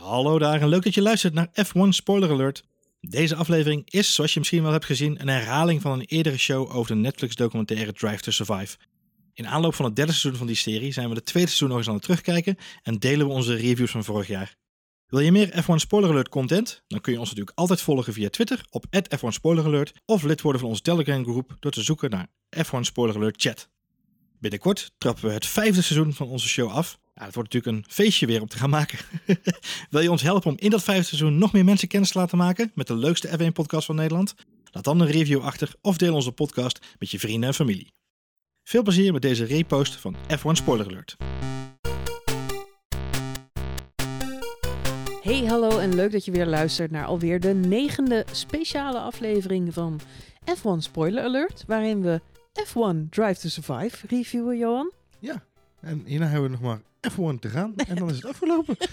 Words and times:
Hallo 0.00 0.38
daar 0.38 0.60
en 0.60 0.68
leuk 0.68 0.82
dat 0.82 0.94
je 0.94 1.02
luistert 1.02 1.34
naar 1.34 1.48
F1 1.64 1.88
Spoiler 1.88 2.30
Alert. 2.30 2.64
Deze 3.00 3.34
aflevering 3.34 3.90
is, 3.90 4.14
zoals 4.14 4.32
je 4.32 4.38
misschien 4.38 4.62
wel 4.62 4.72
hebt 4.72 4.84
gezien, 4.84 5.20
een 5.20 5.28
herhaling 5.28 5.80
van 5.80 5.92
een 5.92 6.04
eerdere 6.04 6.38
show 6.38 6.76
over 6.76 6.94
de 6.94 7.00
Netflix-documentaire 7.00 7.92
Drive 7.92 8.20
to 8.22 8.30
Survive. 8.30 8.76
In 9.32 9.46
aanloop 9.46 9.74
van 9.74 9.84
het 9.84 9.96
derde 9.96 10.12
seizoen 10.12 10.38
van 10.38 10.46
die 10.46 10.56
serie 10.56 10.92
zijn 10.92 11.08
we 11.08 11.14
de 11.14 11.22
tweede 11.22 11.48
seizoen 11.48 11.68
nog 11.68 11.78
eens 11.78 11.88
aan 11.88 11.94
het 11.94 12.02
terugkijken 12.02 12.56
en 12.82 12.98
delen 12.98 13.26
we 13.26 13.32
onze 13.32 13.54
reviews 13.54 13.90
van 13.90 14.04
vorig 14.04 14.26
jaar. 14.26 14.56
Wil 15.06 15.20
je 15.20 15.32
meer 15.32 15.64
F1 15.64 15.74
Spoiler 15.74 16.10
Alert 16.10 16.28
content? 16.28 16.82
Dan 16.86 17.00
kun 17.00 17.12
je 17.12 17.18
ons 17.18 17.28
natuurlijk 17.28 17.58
altijd 17.58 17.80
volgen 17.80 18.12
via 18.12 18.28
Twitter 18.28 18.66
op 18.70 18.84
F1 18.96 19.28
Spoiler 19.28 19.64
Alert 19.64 19.92
of 20.04 20.22
lid 20.22 20.40
worden 20.40 20.60
van 20.60 20.70
onze 20.70 20.82
Telegram 20.82 21.24
groep 21.24 21.56
door 21.60 21.72
te 21.72 21.82
zoeken 21.82 22.10
naar 22.10 22.26
F1 22.56 22.80
Spoiler 22.80 23.16
Alert 23.16 23.42
Chat. 23.42 23.68
Binnenkort 24.40 24.92
trappen 24.98 25.24
we 25.24 25.32
het 25.32 25.46
vijfde 25.46 25.82
seizoen 25.82 26.12
van 26.12 26.28
onze 26.28 26.48
show 26.48 26.70
af. 26.70 26.98
Ja, 27.18 27.24
het 27.24 27.34
wordt 27.34 27.52
natuurlijk 27.52 27.86
een 27.86 27.92
feestje 27.92 28.26
weer 28.26 28.40
om 28.40 28.48
te 28.48 28.56
gaan 28.56 28.70
maken. 28.70 28.98
Wil 29.90 30.00
je 30.00 30.10
ons 30.10 30.22
helpen 30.22 30.50
om 30.50 30.56
in 30.58 30.70
dat 30.70 30.82
vijfde 30.82 31.04
seizoen 31.04 31.38
nog 31.38 31.52
meer 31.52 31.64
mensen 31.64 31.88
kennis 31.88 32.10
te 32.10 32.18
laten 32.18 32.38
maken 32.38 32.70
met 32.74 32.86
de 32.86 32.96
leukste 32.96 33.28
F1-podcast 33.28 33.86
van 33.86 33.94
Nederland? 33.94 34.34
Laat 34.70 34.84
dan 34.84 35.00
een 35.00 35.10
review 35.10 35.40
achter 35.40 35.74
of 35.80 35.96
deel 35.96 36.14
onze 36.14 36.32
podcast 36.32 36.86
met 36.98 37.10
je 37.10 37.18
vrienden 37.18 37.48
en 37.48 37.54
familie. 37.54 37.92
Veel 38.62 38.82
plezier 38.82 39.12
met 39.12 39.22
deze 39.22 39.44
repost 39.44 39.94
van 39.94 40.16
F1 40.16 40.52
Spoiler 40.52 40.86
Alert. 40.86 41.16
Hey, 45.22 45.44
hallo 45.44 45.78
en 45.78 45.94
leuk 45.94 46.12
dat 46.12 46.24
je 46.24 46.30
weer 46.30 46.46
luistert 46.46 46.90
naar 46.90 47.06
alweer 47.06 47.40
de 47.40 47.54
negende 47.54 48.24
speciale 48.32 48.98
aflevering 48.98 49.74
van 49.74 50.00
F1 50.50 50.78
Spoiler 50.78 51.24
Alert, 51.24 51.64
waarin 51.66 52.02
we 52.02 52.20
F1 52.66 53.08
Drive 53.10 53.40
to 53.40 53.48
Survive 53.48 54.06
reviewen, 54.06 54.58
Johan. 54.58 54.92
Ja, 55.18 55.44
en 55.86 56.02
hierna 56.04 56.26
hebben 56.26 56.50
we 56.50 56.56
nog 56.56 56.60
maar 56.60 56.80
F1 57.12 57.38
te 57.40 57.48
gaan 57.48 57.74
en 57.76 57.96
dan 57.96 58.08
is 58.10 58.16
het 58.16 58.24
afgelopen. 58.24 58.76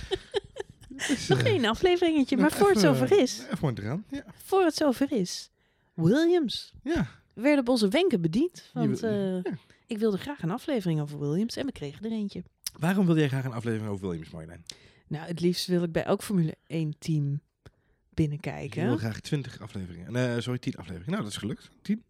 Dus, 1.07 1.27
Nog 1.27 1.39
eh, 1.39 1.45
één 1.45 1.65
afleveringetje, 1.65 2.37
maar 2.37 2.51
voor 2.51 2.69
het 2.69 2.79
zover 2.79 3.19
is, 3.19 3.41
F1 3.45 3.73
te 3.73 3.81
gaan, 3.81 4.05
ja. 4.11 4.23
voor 4.43 4.63
het 4.63 4.75
zover 4.75 5.11
is, 5.11 5.51
Williams. 5.93 6.73
Ja, 6.83 7.07
We 7.33 7.41
werden 7.41 7.59
op 7.59 7.69
onze 7.69 7.87
wenken 7.87 8.21
bediend, 8.21 8.69
want 8.73 8.99
wil- 8.99 9.09
eh, 9.09 9.43
ja. 9.51 9.57
ik 9.87 9.97
wilde 9.97 10.17
graag 10.17 10.41
een 10.43 10.51
aflevering 10.51 11.01
over 11.01 11.19
Williams 11.19 11.55
en 11.55 11.65
we 11.65 11.71
kregen 11.71 12.05
er 12.05 12.11
eentje. 12.11 12.43
waarom 12.79 13.05
wil 13.05 13.17
jij 13.17 13.27
graag 13.27 13.43
een 13.45 13.53
aflevering 13.53 13.89
over 13.91 14.07
Williams, 14.07 14.29
Marjolein? 14.29 14.63
Nou, 15.07 15.27
het 15.27 15.39
liefst 15.39 15.67
wil 15.67 15.83
ik 15.83 15.91
bij 15.91 16.03
elk 16.03 16.23
Formule 16.23 16.55
1 16.67 16.95
team 16.99 17.33
Ik 17.63 17.71
binnenkijken. 18.09 18.85
wil 18.85 18.97
graag 18.97 19.19
20 19.19 19.61
afleveringen. 19.61 20.15
Eh 20.15 20.39
sorry, 20.41 20.59
10 20.59 20.75
afleveringen. 20.75 21.11
Nou, 21.11 21.23
dat 21.23 21.31
is 21.31 21.37
gelukt. 21.37 21.69
10. 21.81 22.03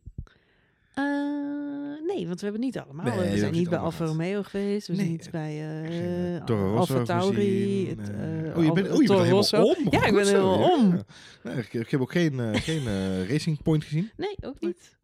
Nee, 2.13 2.27
want 2.27 2.39
we 2.39 2.45
hebben 2.45 2.61
niet 2.61 2.79
allemaal. 2.79 3.05
Nee, 3.05 3.31
we 3.31 3.37
zijn 3.37 3.51
niet 3.51 3.69
bij 3.69 3.79
Alfa 3.79 4.05
Romeo 4.05 4.43
geweest. 4.43 4.87
We 4.87 4.95
zijn 4.95 5.09
niet 5.09 5.29
bij 5.31 5.83
eh 6.35 6.43
Toro 6.43 6.75
Rosso 6.75 6.99
Alfa 6.99 7.19
Tauri. 7.19 7.89
het, 7.89 8.09
oh, 8.55 8.63
je 8.63 8.71
bent, 8.71 8.89
oh, 8.89 9.01
je 9.01 9.07
bent 9.07 9.21
helemaal 9.21 9.67
om. 9.67 9.87
Ja, 9.89 10.05
ik 10.05 10.13
ben 10.13 10.25
zo, 10.25 10.31
helemaal 10.31 10.59
ja. 10.59 10.75
om. 10.75 11.03
Nee, 11.43 11.55
ik, 11.55 11.73
ik 11.73 11.91
heb 11.91 12.01
ook 12.01 12.11
geen, 12.11 12.55
geen 12.55 12.85
Racing 13.27 13.61
Point 13.61 13.83
gezien. 13.83 14.11
Nee, 14.17 14.35
ook 14.41 14.59
niet. 14.59 14.97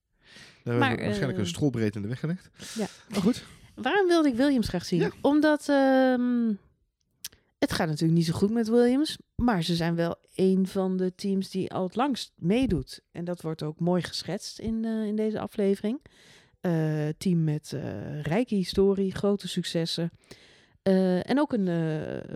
Daar 0.64 0.78
Maar, 0.78 0.88
hebben 0.88 0.98
we 0.98 1.06
waarschijnlijk 1.06 1.40
een 1.40 1.48
strolbreed 1.48 1.96
in 1.96 2.02
de 2.02 2.08
weg 2.08 2.20
gelegd. 2.20 2.50
Ja. 2.76 2.88
Maar 3.10 3.22
goed. 3.22 3.44
Waarom 3.76 4.08
wilde 4.08 4.30
ik 4.30 4.36
Williams 4.36 4.68
graag 4.68 4.86
zien? 4.86 5.00
Ja. 5.00 5.12
Omdat 5.22 5.70
ehm, 5.70 6.54
het 7.60 7.72
gaat 7.72 7.88
natuurlijk 7.88 8.18
niet 8.18 8.26
zo 8.26 8.34
goed 8.34 8.52
met 8.52 8.68
Williams. 8.68 9.18
Maar 9.36 9.64
ze 9.64 9.76
zijn 9.76 9.96
wel 9.96 10.16
een 10.36 10.68
van 10.68 10.98
de 10.98 11.16
teams 11.16 11.50
die 11.50 11.74
al 11.74 11.84
het 11.84 11.96
langst 11.96 12.32
meedoet. 12.36 13.02
En 13.12 13.26
dat 13.26 13.42
wordt 13.42 13.64
ook 13.64 13.80
mooi 13.80 14.02
geschetst 14.02 14.60
in, 14.60 14.86
in 14.86 15.16
deze 15.16 15.40
aflevering. 15.40 16.00
Eh, 16.62 17.08
team 17.18 17.44
met 17.44 17.74
eh, 17.74 18.22
rijke 18.22 18.56
historie, 18.56 19.16
grote 19.16 19.48
successen. 19.48 20.12
Eh, 20.82 21.30
en 21.30 21.40
ook 21.40 21.54
een 21.54 21.68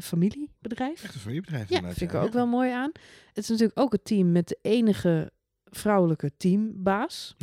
familiebedrijf. 0.02 1.04
Echt 1.04 1.14
een 1.14 1.20
familiebedrijf. 1.20 1.70
Ja, 1.70 1.80
vind 1.82 2.02
ik 2.02 2.14
er 2.14 2.20
ja. 2.20 2.26
ook 2.26 2.34
wel 2.34 2.48
mooi 2.48 2.72
aan. 2.72 2.92
Het 3.28 3.38
is 3.44 3.50
natuurlijk 3.50 3.80
ook 3.80 3.92
het 3.92 4.06
team 4.06 4.32
met 4.32 4.48
de 4.48 4.58
enige 4.62 5.32
vrouwelijke 5.66 6.32
teambaas. 6.38 7.36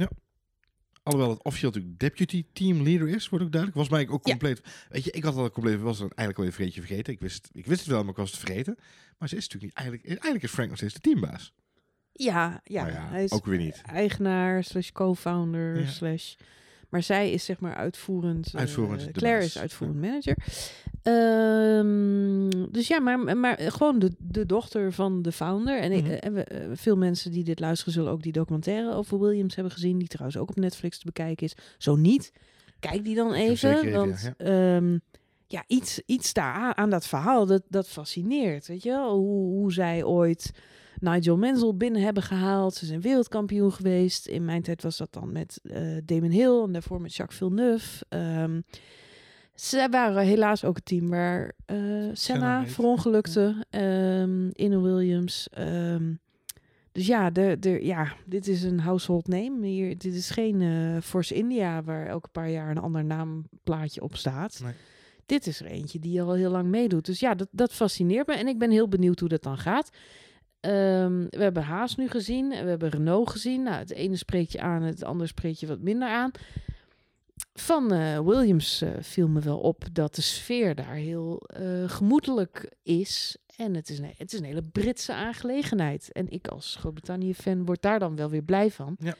Alhoewel 1.02 1.30
het 1.30 1.42
officieel 1.44 1.70
natuurlijk 1.70 2.00
deputy 2.00 2.44
team 2.52 2.82
leader 2.82 3.08
is, 3.08 3.28
wordt 3.28 3.44
ook 3.44 3.50
duidelijk. 3.52 3.80
Was 3.80 3.88
mij 3.88 4.08
ook 4.08 4.26
Ja. 4.26 4.30
compleet. 4.30 4.60
Weet 4.88 5.04
je, 5.04 5.10
ik 5.10 5.22
had 5.24 5.36
al 5.36 5.50
compleet, 5.50 5.80
was 5.80 5.98
het 5.98 6.14
eigenlijk 6.14 6.38
al 6.38 6.44
een 6.44 6.52
vergeten 6.52 6.82
vergeten. 6.86 7.12
Ik 7.12 7.20
wist, 7.20 7.48
ik 7.52 7.66
wist 7.66 7.80
het 7.80 7.88
wel, 7.88 8.00
maar 8.00 8.10
ik 8.10 8.16
was 8.16 8.30
het 8.30 8.40
vergeten. 8.40 8.76
Maar 9.18 9.28
ze 9.28 9.36
is 9.36 9.48
natuurlijk 9.48 9.62
niet 9.62 9.74
eigenlijk. 9.74 10.06
Eigenlijk 10.08 10.44
is 10.44 10.50
Frank 10.50 10.68
nog 10.68 10.76
steeds 10.78 10.94
de 10.94 11.00
teambaas. 11.00 11.52
Ja, 12.12 12.60
ja, 12.64 12.82
Maar 12.82 13.10
hij 13.10 13.24
is 13.24 13.32
ook 13.32 13.46
weer 13.46 13.58
niet. 13.58 13.80
eigenaar 13.84 14.64
slash 14.64 14.90
co-founder 14.90 15.80
Ja. 15.80 15.86
slash... 15.86 16.34
Maar 16.90 17.02
zij 17.02 17.30
is 17.32 17.44
zeg 17.44 17.60
maar 17.60 17.74
uitvoerend. 17.74 18.46
eh, 18.54 18.60
Uitvoerend, 18.60 19.04
de 19.04 19.10
Claire 19.12 19.44
is 19.44 19.58
uitvoerend 19.58 20.00
manager. 20.00 20.36
Ehm, 21.02 22.70
dus 22.72 22.88
ja, 22.88 22.98
maar, 23.00 23.36
maar 23.36 23.58
gewoon 23.60 23.98
de, 23.98 24.10
de 24.18 24.46
dochter 24.46 24.92
van 24.92 25.22
de 25.22 25.32
founder. 25.32 25.78
En, 25.80 25.92
ik- 25.92 26.04
Mhm. 26.04 26.12
en 26.12 26.32
we, 26.34 26.44
eh, 26.44 26.66
veel 26.72 26.96
mensen 26.96 27.30
die 27.32 27.44
dit 27.44 27.60
luisteren 27.60 27.92
zullen 27.92 28.12
ook 28.12 28.22
die 28.22 28.32
documentaire 28.32 28.94
over 28.94 29.20
Williams 29.20 29.54
hebben 29.54 29.72
gezien. 29.72 29.98
Die 29.98 30.08
trouwens 30.08 30.40
ook 30.40 30.48
op 30.50 30.56
Netflix 30.56 30.98
te 30.98 31.04
bekijken 31.06 31.46
is. 31.46 31.54
Zo 31.78 31.96
niet, 31.96 32.32
kijk 32.80 33.04
die 33.04 33.14
dan 33.14 33.32
even. 33.32 33.92
want 33.92 34.32
ja, 34.38 34.44
ehm, 34.76 34.98
ja, 35.46 35.64
iets, 35.66 36.00
iets 36.06 36.32
daar 36.32 36.52
aan, 36.54 36.76
aan 36.76 36.90
dat 36.90 37.06
verhaal, 37.06 37.46
dat, 37.46 37.62
dat 37.68 37.88
fascineert. 37.88 38.66
Weet 38.66 38.82
je 38.82 38.90
wel? 38.90 39.16
Hoe, 39.16 39.46
hoe 39.52 39.72
zij 39.72 40.04
ooit 40.04 40.50
Nigel 41.00 41.36
Mansell 41.36 41.74
binnen 41.74 42.02
hebben 42.02 42.22
gehaald. 42.22 42.74
Ze 42.74 42.86
zijn 42.86 43.00
wereldkampioen 43.00 43.72
geweest. 43.72 44.26
In 44.26 44.44
mijn 44.44 44.62
tijd 44.62 44.82
was 44.82 44.96
dat 44.96 45.12
dan 45.12 45.32
met 45.32 45.60
eh 45.62 45.96
Damon 46.04 46.30
Hill 46.30 46.62
en 46.62 46.72
daarvoor 46.72 47.00
met 47.00 47.14
Jacques 47.14 47.38
Villeneuve. 47.38 48.04
Ehm 48.08 48.60
ze 49.60 49.86
waren 49.90 50.22
helaas 50.22 50.64
ook 50.64 50.76
het 50.76 50.84
team 50.84 51.08
waar 51.08 51.52
eh, 51.66 51.76
Senna 52.12 52.66
verongelukte 52.66 53.64
ehm, 53.70 54.48
in 54.52 54.72
een 54.72 54.82
Williams. 54.82 55.48
Ehm, 55.50 56.12
dus 56.92 57.06
ja, 57.06 57.30
de, 57.30 57.56
de, 57.60 57.84
ja, 57.84 58.12
dit 58.26 58.46
is 58.46 58.62
een 58.62 58.80
household 58.80 59.28
name. 59.28 59.66
Hier, 59.66 59.98
dit 59.98 60.14
is 60.14 60.30
geen 60.30 60.62
eh, 60.62 61.02
Force 61.02 61.34
India 61.34 61.82
waar 61.82 62.06
elke 62.06 62.28
paar 62.28 62.50
jaar 62.50 62.70
een 62.70 62.78
ander 62.78 63.04
naamplaatje 63.04 64.02
op 64.02 64.16
staat. 64.16 64.60
Nee. 64.62 64.72
Dit 65.26 65.46
is 65.46 65.60
er 65.60 65.66
eentje 65.66 65.98
die 65.98 66.22
al 66.22 66.34
heel 66.34 66.50
lang 66.50 66.68
meedoet. 66.68 67.06
Dus 67.06 67.20
ja, 67.20 67.34
dat, 67.34 67.48
dat 67.50 67.72
fascineert 67.72 68.26
me. 68.26 68.34
En 68.34 68.46
ik 68.46 68.58
ben 68.58 68.70
heel 68.70 68.88
benieuwd 68.88 69.20
hoe 69.20 69.28
dat 69.28 69.42
dan 69.42 69.58
gaat. 69.58 69.90
Ehm, 70.60 71.24
we 71.28 71.42
hebben 71.42 71.62
Haas 71.62 71.96
nu 71.96 72.08
gezien. 72.08 72.52
en 72.52 72.64
We 72.64 72.70
hebben 72.70 72.88
Renault 72.88 73.30
gezien. 73.30 73.62
Nou, 73.62 73.76
het 73.76 73.90
ene 73.92 74.16
spreekt 74.16 74.52
je 74.52 74.60
aan, 74.60 74.82
het 74.82 75.04
andere 75.04 75.28
spreekt 75.28 75.60
je 75.60 75.66
wat 75.66 75.80
minder 75.80 76.08
aan. 76.08 76.30
Van 77.54 77.92
eh, 77.92 78.18
Williams 78.18 78.82
eh, 78.82 78.90
viel 79.00 79.28
me 79.28 79.40
wel 79.40 79.58
op 79.58 79.84
dat 79.92 80.14
de 80.14 80.22
sfeer 80.22 80.74
daar 80.74 80.94
heel 80.94 81.42
eh, 81.46 81.88
gemoedelijk 81.88 82.72
is. 82.82 83.36
En 83.56 83.74
het 83.74 83.88
is, 83.88 83.98
een, 83.98 84.12
het 84.16 84.32
is 84.32 84.38
een 84.38 84.44
hele 84.44 84.62
Britse 84.72 85.14
aangelegenheid. 85.14 86.12
En 86.12 86.30
ik 86.30 86.48
als 86.48 86.76
Groot-Brittannië-fan 86.78 87.64
word 87.64 87.82
daar 87.82 87.98
dan 87.98 88.16
wel 88.16 88.30
weer 88.30 88.42
blij 88.42 88.70
van. 88.70 88.96
Ja. 88.98 89.14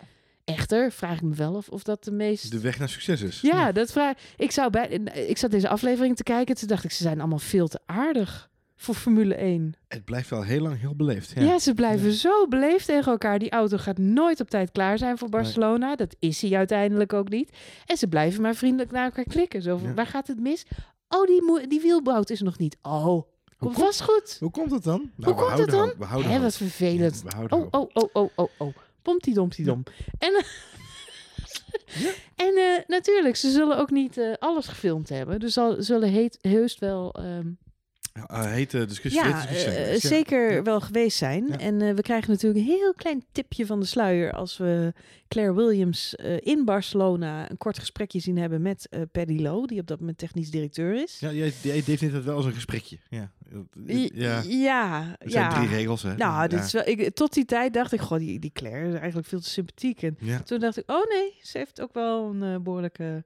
Echter 0.44 0.92
vraag 0.92 1.16
ik 1.16 1.22
me 1.22 1.34
wel 1.34 1.56
af 1.56 1.68
of 1.68 1.82
dat 1.82 2.04
de 2.04 2.10
meest... 2.10 2.50
De 2.50 2.60
weg 2.60 2.78
naar 2.78 2.88
succes 2.88 3.20
is. 3.20 3.40
Ja, 3.40 3.72
dat 3.72 3.92
vraag 3.92 4.16
ik. 4.36 4.50
Zou 4.50 4.70
bij, 4.70 4.88
ik 5.28 5.38
zat 5.38 5.50
deze 5.50 5.68
aflevering 5.68 6.16
te 6.16 6.22
kijken. 6.22 6.54
Toen 6.54 6.68
dacht 6.68 6.84
ik, 6.84 6.90
ze 6.90 7.02
zijn 7.02 7.18
allemaal 7.18 7.38
veel 7.38 7.68
te 7.68 7.80
aardig 7.86 8.49
voor 8.82 8.94
Formule 8.94 9.34
1. 9.34 9.74
Het 9.88 10.04
blijft 10.04 10.30
wel 10.30 10.42
heel 10.42 10.60
lang 10.60 10.80
heel 10.80 10.94
beleefd. 10.96 11.32
Ja, 11.34 11.58
ze 11.58 11.74
blijven 11.74 12.12
zo 12.12 12.46
beleefd 12.48 12.86
tegen 12.86 13.12
elkaar. 13.12 13.38
Die 13.38 13.50
auto 13.50 13.76
gaat 13.76 13.98
nooit 13.98 14.40
op 14.40 14.50
tijd 14.50 14.70
klaar 14.70 14.98
zijn 14.98 15.18
voor 15.18 15.28
Barcelona. 15.28 15.96
Dat 15.96 16.16
is 16.18 16.42
hij 16.42 16.56
uiteindelijk 16.56 17.12
ook 17.12 17.28
niet. 17.28 17.56
En 17.86 17.96
ze 17.96 18.08
blijven 18.08 18.42
maar 18.42 18.54
vriendelijk 18.54 18.90
naar 18.90 19.04
elkaar 19.04 19.24
klikken. 19.24 19.62
Zo 19.62 19.76
van, 19.76 19.88
Ja. 19.88 19.94
waar 19.94 20.06
gaat 20.06 20.26
het 20.26 20.40
mis? 20.40 20.66
Oh, 21.08 21.26
die, 21.26 21.66
die 21.68 21.80
wielbout 21.80 22.30
is 22.30 22.40
nog 22.40 22.58
niet. 22.58 22.76
Oh, 22.82 23.22
komt- 23.58 23.74
vast 23.78 24.02
goed. 24.02 24.36
Hoe 24.40 24.50
komt 24.50 24.70
het 24.70 24.82
dan? 24.82 25.00
Nou, 25.00 25.12
Hoe 25.16 25.24
we 25.24 25.32
komt 25.34 25.38
het 25.40 25.48
houden 25.50 25.76
dan? 25.76 25.86
hoop, 25.88 25.98
We 25.98 26.04
houden 26.04 26.30
hoop. 26.32 26.40
wat 26.42 26.56
vervelend. 26.56 27.20
Ja, 27.24 27.28
we 27.30 27.34
houden 27.36 27.58
Oh, 27.58 27.66
oh, 27.70 27.88
oh, 27.92 28.08
oh, 28.12 28.30
oh, 28.36 28.48
oh. 28.58 28.74
Pompty 29.02 29.32
dompty 29.32 29.64
dom. 29.64 29.82
En, 30.18 30.34
eh, 30.34 30.42
Ja. 32.02 32.10
en 32.46 32.54
eh, 32.56 32.84
natuurlijk, 32.86 33.36
ze 33.36 33.50
zullen 33.50 33.78
ook 33.78 33.90
niet 33.90 34.18
eh, 34.18 34.32
alles 34.38 34.66
gefilmd 34.66 35.08
hebben. 35.08 35.40
Dus 35.40 35.52
zal, 35.52 35.82
zullen 35.82 36.08
heet, 36.08 36.38
heus 36.40 36.78
wel 36.78 37.12
ehm, 37.14 37.46
Ja, 38.12 38.26
eh, 38.28 38.50
hete 38.52 38.84
discussie. 38.84 39.22
ja, 39.22 39.32
discussie 39.46 39.70
eh, 39.72 40.00
zeker 40.00 40.52
Ja. 40.52 40.62
wel 40.62 40.80
geweest 40.80 41.16
zijn. 41.18 41.46
Ja. 41.46 41.58
En 41.58 41.82
eh, 41.82 41.94
we 41.94 42.02
krijgen 42.02 42.30
natuurlijk 42.30 42.60
een 42.60 42.66
heel 42.66 42.94
klein 42.94 43.24
tipje 43.32 43.66
van 43.66 43.80
de 43.80 43.86
sluier 43.86 44.32
als 44.32 44.56
we 44.56 44.92
Claire 45.28 45.54
Williams 45.54 46.16
eh, 46.16 46.36
in 46.40 46.64
Barcelona 46.64 47.50
een 47.50 47.56
kort 47.58 47.78
gesprekje 47.78 48.20
zien 48.20 48.38
hebben 48.38 48.62
met 48.62 48.86
eh 48.88 49.00
Paddy 49.12 49.38
Lowe, 49.40 49.66
die 49.66 49.80
op 49.80 49.86
dat 49.86 50.00
moment 50.00 50.18
technisch 50.18 50.50
directeur 50.50 51.02
is. 51.02 51.18
Ja, 51.20 51.32
jij, 51.32 51.52
jij 51.62 51.82
deed 51.84 52.00
het 52.00 52.24
wel 52.24 52.36
als 52.36 52.44
een 52.44 52.52
gesprekje. 52.52 52.98
Ja, 53.08 53.30
ja. 53.86 54.42
ja, 54.46 55.16
Er 55.18 55.30
zijn 55.30 55.50
ja. 55.50 55.54
drie 55.54 55.68
regels, 55.68 56.02
hè? 56.02 56.16
Nou, 56.16 56.48
dit 56.48 56.58
ja. 56.58 56.64
is 56.64 56.72
wel, 56.72 56.86
ik, 56.86 57.14
tot 57.14 57.32
die 57.34 57.44
tijd 57.44 57.72
dacht 57.74 57.92
ik, 57.92 58.00
goh, 58.00 58.18
die, 58.18 58.38
die 58.38 58.52
Claire 58.52 58.88
is 58.88 58.94
eigenlijk 58.94 59.28
veel 59.28 59.40
te 59.40 59.50
sympathiek. 59.50 60.02
En 60.02 60.16
toen 60.44 60.58
dacht 60.60 60.76
ik, 60.76 60.90
oh 60.90 61.04
nee, 61.08 61.34
ze 61.42 61.58
heeft 61.58 61.80
ook 61.80 61.92
wel 61.94 62.30
een 62.30 62.42
eh, 62.42 62.60
behoorlijke... 62.60 63.24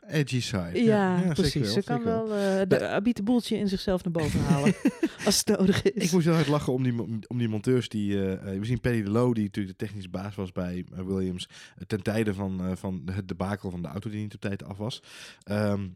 edgy 0.00 0.40
side. 0.40 0.82
Ja, 0.82 1.32
precies. 1.34 1.72
ze 1.72 1.82
kan 1.82 1.98
zeker 1.98 2.04
wel 2.04 2.34
eh 2.34 2.68
de 2.68 2.88
Abite 2.88 3.22
boeltje 3.22 3.56
in 3.56 3.68
zichzelf 3.68 4.04
naar 4.04 4.12
boven 4.12 4.40
halen, 4.40 4.74
als 5.26 5.42
het 5.44 5.58
nodig 5.58 5.82
is. 5.82 6.04
Ik 6.04 6.12
moest 6.12 6.24
heel 6.26 6.34
hard 6.34 6.48
lachen 6.48 6.72
om 6.72 6.82
die, 6.82 7.26
om 7.26 7.38
die 7.38 7.48
monteurs 7.48 7.88
die... 7.88 8.18
eh, 8.18 8.52
eh, 8.52 8.58
we 8.58 8.64
zien 8.64 8.80
Paddy 8.80 9.02
de 9.02 9.10
Low, 9.10 9.34
die 9.34 9.44
natuurlijk 9.44 9.78
de 9.78 9.84
technische 9.84 10.10
baas 10.10 10.34
was 10.34 10.52
bij 10.52 10.86
Williams... 10.94 11.48
ten 11.86 12.02
tijde 12.02 12.34
van, 12.34 12.76
van 12.76 13.02
het 13.12 13.28
debakel 13.28 13.70
van 13.70 13.82
de 13.82 13.88
auto 13.88 14.10
die 14.10 14.20
niet 14.20 14.34
op 14.34 14.40
tijd 14.40 14.64
af 14.64 14.76
was. 14.76 15.02
Ehm, 15.42 15.88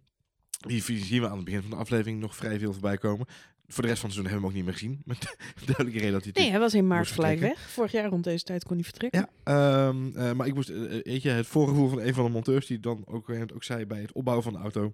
die 0.60 0.82
zien 0.82 1.20
we 1.20 1.28
aan 1.28 1.36
het 1.36 1.44
begin 1.44 1.60
van 1.60 1.70
de 1.70 1.76
aflevering 1.76 2.20
nog 2.20 2.36
vrij 2.36 2.58
veel 2.58 2.72
voorbij 2.72 2.98
komen. 2.98 3.26
Voor 3.68 3.82
de 3.82 3.88
rest 3.88 4.00
van 4.00 4.10
het 4.10 4.18
seizoen 4.18 4.24
hebben 4.32 4.32
we 4.32 4.32
hem 4.32 4.44
ook 4.44 4.52
niet 4.54 4.64
meer 4.64 4.72
gezien. 4.72 5.02
Met 5.04 5.36
duidelijke 5.66 5.98
reden 5.98 6.12
dat 6.12 6.24
hij... 6.24 6.32
Nee, 6.42 6.50
hij 6.50 6.60
was 6.60 6.74
in 6.74 6.86
maart 6.86 7.08
gelijk 7.10 7.40
weg. 7.40 7.60
Vorig 7.70 7.92
jaar 7.92 8.08
rond 8.08 8.24
deze 8.24 8.44
tijd 8.44 8.64
kon 8.64 8.74
hij 8.76 8.84
vertrekken. 8.84 9.28
Ja, 9.44 9.88
ehm, 9.88 10.16
eh, 10.16 10.32
maar 10.32 10.46
ik 10.46 10.54
moest, 10.54 10.68
eh, 10.68 10.76
weet 11.02 11.22
je, 11.22 11.28
het 11.28 11.46
voorgevoel 11.46 11.88
van 11.88 12.00
een 12.00 12.14
van 12.14 12.24
de 12.24 12.30
monteurs 12.30 12.66
die 12.66 12.80
dan 12.80 13.02
ook, 13.06 13.30
eh, 13.30 13.40
ook 13.54 13.64
zei 13.64 13.86
bij 13.86 14.00
het 14.00 14.12
opbouwen 14.12 14.44
van 14.44 14.52
de 14.52 14.58
auto. 14.58 14.92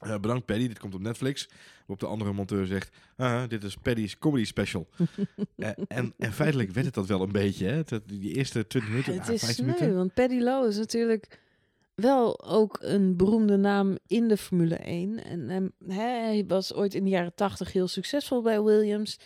eh, 0.00 0.18
bedankt 0.18 0.44
Paddy, 0.46 0.68
dit 0.68 0.78
komt 0.78 0.94
op 0.94 1.00
Netflix. 1.00 1.48
Waarop 1.78 2.00
de 2.00 2.06
andere 2.06 2.32
monteur 2.32 2.66
zegt, 2.66 2.96
ah, 3.16 3.48
dit 3.48 3.64
is 3.64 3.76
Paddy's 3.76 4.18
comedy 4.18 4.44
special. 4.44 4.88
Eh, 5.56 5.70
en, 5.88 6.14
en 6.18 6.32
feitelijk 6.32 6.70
werd 6.70 6.86
het 6.86 6.94
dat 6.94 7.06
wel 7.06 7.22
een 7.22 7.32
beetje, 7.32 7.66
hè? 7.66 7.82
Die 8.06 8.34
eerste 8.34 8.66
20 8.66 8.90
minuten, 8.90 9.12
het 9.12 9.28
ah, 9.28 9.34
is 9.34 9.40
15 9.40 9.54
sneu, 9.64 9.74
minuten. 9.74 9.96
want 9.96 10.14
Paddy 10.14 10.38
Lowe 10.38 10.68
is 10.68 10.76
natuurlijk 10.76 11.38
wel 11.94 12.44
ook 12.44 12.78
een 12.80 13.16
beroemde 13.16 13.56
naam 13.56 13.98
in 14.06 14.28
de 14.28 14.36
Formule 14.36 14.74
1. 14.76 15.24
En 15.24 15.72
hè, 15.88 15.94
hij 16.02 16.44
was 16.48 16.74
ooit 16.74 16.94
in 16.94 17.04
de 17.04 17.10
jaren 17.10 17.34
80 17.34 17.72
heel 17.72 17.88
succesvol 17.88 18.42
bij 18.42 18.62
Williams. 18.62 19.18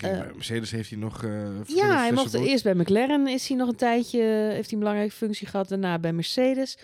Bij 0.00 0.30
Mercedes 0.34 0.70
heeft 0.70 0.90
hij 0.90 0.98
nog... 0.98 1.24
eh, 1.24 1.60
Ja, 1.66 1.98
hij 1.98 2.12
mocht 2.12 2.34
eerst 2.34 2.64
bij 2.64 2.74
McLaren 2.74 3.26
is 3.26 3.48
hij 3.48 3.56
nog 3.56 3.68
een 3.68 3.76
tijdje, 3.76 4.20
heeft 4.22 4.64
hij 4.64 4.72
een 4.72 4.78
belangrijke 4.78 5.14
functie 5.14 5.46
gehad, 5.46 5.68
daarna 5.68 5.98
bij 5.98 6.12
Mercedes. 6.12 6.78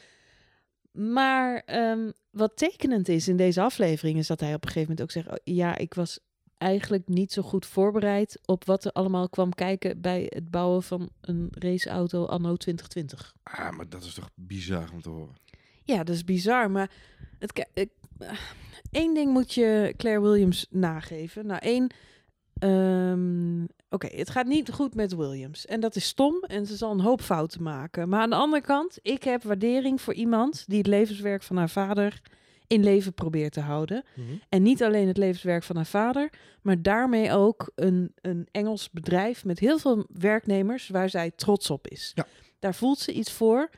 Maar 0.93 1.63
ehm, 1.67 2.11
wat 2.31 2.57
tekenend 2.57 3.09
is 3.09 3.29
in 3.29 3.37
deze 3.37 3.61
aflevering 3.61 4.19
is 4.19 4.27
dat 4.27 4.41
hij 4.41 4.55
op 4.55 4.65
een 4.65 4.71
gegeven 4.71 4.89
moment 4.97 5.03
ook 5.03 5.11
zegt, 5.25 5.29
oh, 5.29 5.55
ja, 5.55 5.77
ik 5.77 5.95
was 5.95 6.19
eigenlijk 6.65 7.09
niet 7.09 7.33
zo 7.33 7.43
goed 7.43 7.67
voorbereid 7.67 8.39
op 8.45 8.65
wat 8.65 8.85
er 8.85 8.93
allemaal 8.93 9.29
kwam 9.29 9.55
kijken 9.55 10.01
bij 10.01 10.27
het 10.29 10.51
bouwen 10.51 10.83
van 10.83 11.11
een 11.21 11.49
raceauto 11.51 12.25
anno 12.25 12.57
2020. 12.57 13.35
Ah, 13.43 13.71
maar 13.77 13.89
dat 13.89 14.03
is 14.03 14.15
toch 14.15 14.31
bizar 14.35 14.91
om 14.93 15.03
te 15.03 15.09
horen. 15.09 15.35
Ja, 15.83 16.05
dat 16.05 16.15
is 16.15 16.25
bizar, 16.25 16.71
maar 16.71 16.91
het, 17.39 17.59
ik, 17.75 17.89
eh, 18.19 18.31
één 18.91 19.15
ding 19.15 19.33
moet 19.33 19.55
je 19.55 19.95
Claire 19.97 20.21
Williams 20.21 20.67
nageven. 20.71 21.47
Nou, 21.47 21.61
één, 21.61 21.95
ehm, 22.59 23.65
oké, 23.91 24.17
het 24.17 24.31
gaat 24.31 24.47
niet 24.47 24.73
goed 24.73 24.95
met 24.95 25.15
Williams. 25.15 25.67
En 25.67 25.81
dat 25.81 25.97
is 25.97 26.07
stom 26.07 26.43
en 26.47 26.67
ze 26.67 26.77
zal 26.77 26.91
een 26.91 27.01
hoop 27.01 27.21
fouten 27.21 27.63
maken. 27.63 28.09
Maar 28.09 28.21
aan 28.21 28.31
de 28.31 28.37
andere 28.37 28.63
kant, 28.63 28.99
ik 29.03 29.23
heb 29.23 29.43
waardering 29.43 30.01
voor 30.01 30.15
iemand 30.15 30.65
die 30.67 30.79
het 30.79 30.87
levenswerk 30.87 31.43
van 31.43 31.57
haar 31.57 31.71
vader 31.71 32.21
in 32.67 32.85
leven 32.85 33.15
probeert 33.15 33.53
te 33.53 33.61
houden. 33.61 34.05
En 34.49 34.63
niet 34.63 34.83
alleen 34.83 35.07
het 35.09 35.17
levenswerk 35.17 35.63
van 35.63 35.77
haar 35.77 35.87
vader, 35.87 36.33
maar 36.63 36.83
daarmee 36.83 37.33
ook 37.33 37.73
een, 37.75 38.13
een 38.21 38.49
Engels 38.51 38.91
bedrijf 38.91 39.45
met 39.45 39.59
heel 39.59 39.79
veel 39.79 40.07
werknemers 40.09 40.89
waar 40.89 41.11
zij 41.11 41.31
trots 41.31 41.71
op 41.71 41.89
is. 41.89 42.13
Ja. 42.15 42.27
Daar 42.59 42.75
voelt 42.75 42.99
ze 42.99 43.13
iets 43.13 43.33
voor. 43.33 43.71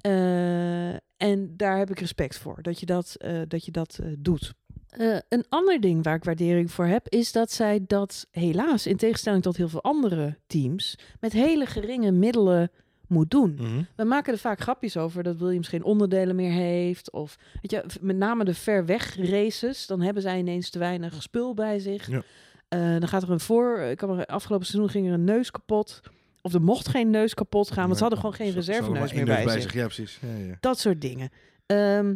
eh, 0.00 0.90
en 1.16 1.56
daar 1.56 1.78
heb 1.78 1.90
ik 1.90 2.00
respect 2.00 2.38
voor, 2.38 2.62
dat 2.62 2.80
je 2.80 2.86
dat, 2.86 3.14
eh, 3.18 3.40
dat, 3.48 3.64
je 3.64 3.70
dat 3.70 3.98
eh, 4.02 4.12
doet. 4.18 4.52
Een 5.28 5.44
ander 5.48 5.80
ding 5.80 6.04
waar 6.04 6.14
ik 6.14 6.24
waardering 6.24 6.70
voor 6.70 6.86
heb, 6.86 7.08
is 7.08 7.32
dat 7.32 7.52
zij 7.52 7.80
dat 7.86 8.26
helaas, 8.30 8.86
in 8.86 8.96
tegenstelling 8.96 9.42
tot 9.42 9.56
heel 9.56 9.68
veel 9.68 9.82
andere 9.82 10.38
teams, 10.46 10.98
met 11.20 11.32
hele 11.32 11.66
geringe 11.66 12.10
middelen 12.10 12.70
moet 13.10 13.30
doen. 13.30 13.54
Mhm. 13.54 13.82
We 13.96 14.04
maken 14.04 14.32
er 14.32 14.38
vaak 14.38 14.60
grapjes 14.60 14.96
over 14.96 15.22
dat 15.22 15.36
Williams 15.36 15.68
geen 15.68 15.82
onderdelen 15.82 16.36
meer 16.36 16.52
heeft. 16.52 17.10
Of 17.10 17.36
weet 17.62 17.70
je, 17.70 17.84
met 18.00 18.16
name 18.16 18.44
de 18.44 18.54
ver 18.54 18.86
weg 18.86 19.16
races. 19.16 19.86
Dan 19.86 20.00
hebben 20.00 20.22
zij 20.22 20.38
ineens 20.38 20.70
te 20.70 20.78
weinig 20.78 21.22
spul 21.22 21.54
bij 21.54 21.78
zich. 21.78 22.10
Ja. 22.10 22.22
Eh, 22.68 22.80
dan 22.80 23.08
gaat 23.08 23.22
er 23.22 23.30
een 23.30 23.40
voor. 23.40 23.78
Ik 23.78 23.96
kan 23.96 24.16
me, 24.16 24.26
afgelopen 24.26 24.66
seizoen 24.66 24.90
ging 24.90 25.06
er 25.06 25.12
een 25.12 25.24
neus 25.24 25.50
kapot. 25.50 26.00
Of 26.42 26.54
er 26.54 26.62
mocht 26.62 26.88
geen 26.88 27.10
neus 27.10 27.34
kapot 27.34 27.70
gaan, 27.70 27.84
want 27.84 27.96
ze 27.96 28.00
hadden 28.00 28.20
gewoon 28.20 28.34
geen 28.34 28.52
reserveneus 28.52 29.12
meer 29.12 29.24
bij, 29.24 29.60
zich. 29.60 29.74
Ja, 29.74 29.84
precies. 29.84 30.18
Ja, 30.22 30.46
ja. 30.46 30.56
Dat 30.60 30.78
soort 30.78 31.00
dingen. 31.00 31.30
Ehm, 31.66 32.14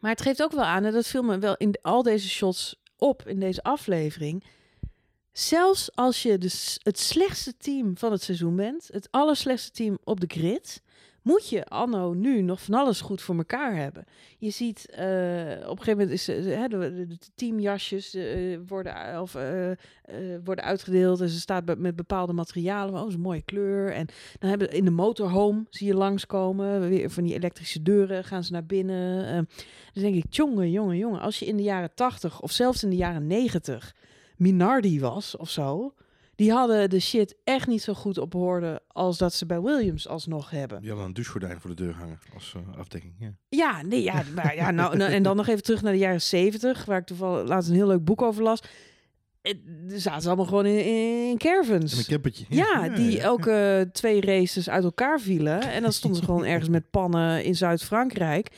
maar 0.00 0.10
het 0.10 0.22
geeft 0.22 0.42
ook 0.42 0.52
wel 0.52 0.64
aan, 0.64 0.84
en 0.84 0.92
dat 0.92 1.06
viel 1.06 1.22
me 1.22 1.38
wel 1.38 1.56
in 1.56 1.74
al 1.82 2.02
deze 2.02 2.28
shots 2.28 2.80
op 2.96 3.22
in 3.26 3.40
deze 3.40 3.62
aflevering. 3.62 4.44
Zelfs 5.40 5.90
als 5.94 6.22
je 6.22 6.38
dus 6.38 6.80
het 6.82 6.98
slechtste 6.98 7.56
team 7.56 7.96
van 7.96 8.12
het 8.12 8.22
seizoen 8.22 8.56
bent, 8.56 8.88
het 8.92 9.08
allerslechtste 9.10 9.70
team 9.70 9.98
op 10.04 10.20
de 10.20 10.26
grid, 10.28 10.82
moet 11.22 11.48
je 11.48 11.64
anno 11.64 12.12
nu 12.12 12.42
nog 12.42 12.62
van 12.62 12.74
alles 12.74 13.00
goed 13.00 13.22
voor 13.22 13.36
elkaar 13.36 13.76
hebben. 13.76 14.04
Je 14.38 14.50
ziet 14.50 14.90
eh, 14.90 15.06
op 15.68 15.78
een 15.78 15.84
gegeven 15.84 15.98
moment 15.98 16.10
is 16.10 16.28
eh, 16.28 16.64
de, 16.68 17.18
teamjasjes 17.34 18.14
eh, 18.14 18.58
worden, 18.66 19.20
of, 19.20 19.32
worden 20.44 20.64
uitgedeeld 20.64 21.20
en 21.20 21.28
ze 21.28 21.40
staat 21.40 21.78
met 21.78 21.96
bepaalde 21.96 22.32
materialen. 22.32 23.00
Oh, 23.00 23.08
is 23.08 23.14
een 23.14 23.20
mooie 23.20 23.42
kleur. 23.42 23.92
En 23.92 24.06
dan 24.38 24.50
hebben 24.50 24.70
in 24.70 24.84
de 24.84 24.90
motorhome 24.90 25.66
zie 25.70 25.86
je 25.86 25.94
langskomen, 25.94 26.88
weer 26.88 27.10
van 27.10 27.24
die 27.24 27.34
elektrische 27.34 27.82
deuren 27.82 28.24
gaan 28.24 28.44
ze 28.44 28.52
naar 28.52 28.66
binnen. 28.66 29.26
Eh, 29.26 29.34
dan 29.92 30.02
denk 30.02 30.14
ik, 30.14 30.34
jongen, 30.34 30.70
jongen, 30.70 30.96
jongen, 30.96 31.20
als 31.20 31.38
je 31.38 31.46
in 31.46 31.56
de 31.56 31.62
jaren 31.62 31.94
80 31.94 32.40
of 32.40 32.52
zelfs 32.52 32.82
in 32.82 32.90
de 32.90 32.96
jaren 32.96 33.26
90 33.26 33.94
Minardi 34.40 35.00
was 35.00 35.36
of 35.36 35.50
zo, 35.50 35.94
die 36.34 36.52
hadden 36.52 36.90
de 36.90 37.00
shit 37.00 37.36
echt 37.44 37.66
niet 37.66 37.82
zo 37.82 37.94
goed 37.94 38.18
op 38.18 38.34
orde 38.34 38.80
als 38.88 39.18
dat 39.18 39.34
ze 39.34 39.46
bij 39.46 39.60
Williams 39.60 40.08
alsnog 40.08 40.50
hebben. 40.50 40.80
Die 40.80 40.88
hadden 40.88 41.06
een 41.06 41.14
douchegordijn 41.14 41.60
voor 41.60 41.70
de 41.70 41.76
deur 41.82 41.94
hangen 41.94 42.18
als 42.34 42.54
eh, 42.56 42.78
afdekking. 42.78 43.12
Ja. 43.18 43.32
Ja, 43.48 43.82
nee, 43.82 44.02
ja, 44.02 44.22
maar 44.34 44.54
ja, 44.54 44.70
nou, 44.70 44.96
nou, 44.96 45.12
en 45.12 45.22
dan 45.22 45.36
nog 45.36 45.46
even 45.48 45.62
terug 45.62 45.82
naar 45.82 45.92
de 45.92 45.98
jaren 45.98 46.22
70, 46.22 46.84
waar 46.84 46.98
ik 46.98 47.06
toevallig 47.06 47.48
laatst 47.48 47.68
een 47.68 47.74
heel 47.74 47.86
leuk 47.86 48.04
boek 48.04 48.22
over 48.22 48.42
las. 48.42 48.60
Eh, 49.42 49.54
Er 49.90 50.00
zaten 50.00 50.22
ze 50.22 50.26
allemaal 50.28 50.46
gewoon 50.46 50.66
in, 50.66 51.28
in 51.28 51.38
caravans. 51.38 51.92
En 51.92 51.98
een 51.98 52.04
campertje. 52.04 52.44
Ja, 52.48 52.88
die 52.88 53.10
ja. 53.10 53.22
elke 53.22 53.88
twee 53.92 54.20
races 54.20 54.68
uit 54.70 54.84
elkaar 54.84 55.20
vielen. 55.20 55.60
En 55.60 55.82
dan 55.82 55.92
stonden 55.92 56.20
ze 56.20 56.26
gewoon 56.26 56.44
ergens 56.44 56.68
met 56.68 56.90
pannen 56.90 57.44
in 57.44 57.54
Zuid-Frankrijk. 57.56 58.50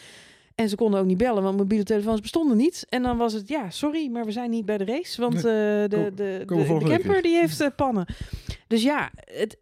En 0.63 0.69
ze 0.69 0.77
konden 0.77 1.01
ook 1.01 1.07
niet 1.07 1.19
bellen, 1.19 1.43
want 1.43 1.57
mobiele 1.57 1.85
telefoons 1.85 2.21
bestonden 2.21 2.57
niet. 2.57 2.87
En 2.89 3.03
dan 3.03 3.17
was 3.17 3.33
het, 3.33 3.49
ja, 3.49 3.71
sorry, 3.71 4.11
maar 4.11 4.25
we 4.25 4.33
zijn 4.33 4.51
niet 4.51 4.65
bij 4.65 4.79
de 4.79 4.85
race. 4.85 5.21
Want 5.21 5.37
eh, 5.37 5.43
de, 5.43 5.87
Kom- 5.91 6.05
de, 6.05 6.15
de, 6.15 6.79
de 6.79 6.85
camper 6.89 7.23
die 7.23 7.37
heeft 7.37 7.61
eh, 7.61 7.69
pannen. 7.77 8.07
Dus 8.67 8.83
ja, 8.83 9.11
het, 9.15 9.57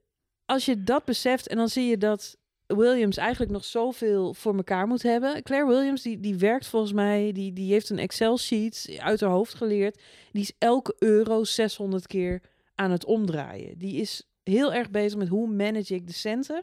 als 0.46 0.64
je 0.64 0.82
dat 0.82 1.04
beseft 1.04 1.48
en 1.48 1.56
dan 1.56 1.68
zie 1.68 1.86
je 1.86 1.98
dat 1.98 2.36
Williams 2.66 3.16
eigenlijk 3.16 3.52
nog 3.52 3.64
zoveel 3.64 4.34
voor 4.34 4.56
elkaar 4.56 4.86
moet 4.86 5.02
hebben. 5.02 5.42
Claire 5.42 5.68
Williams, 5.68 6.02
die, 6.02 6.20
die 6.20 6.36
werkt 6.36 6.66
volgens 6.66 6.92
mij, 6.92 7.32
die, 7.32 7.52
die 7.52 7.72
heeft 7.72 7.90
een 7.90 7.98
Excel-sheet 7.98 8.98
uit 8.98 9.20
haar 9.20 9.30
hoofd 9.30 9.54
geleerd. 9.54 10.00
Die 10.32 10.42
is 10.42 10.52
elke 10.58 10.94
euro 10.98 11.44
600 11.44 12.06
keer 12.06 12.42
aan 12.74 12.90
het 12.90 13.04
omdraaien. 13.04 13.78
Die 13.78 14.00
is 14.00 14.28
heel 14.42 14.72
erg 14.72 14.90
bezig 14.90 15.18
met 15.18 15.28
hoe 15.28 15.48
manage 15.48 15.94
ik 15.94 16.06
de 16.06 16.12
centen 16.12 16.62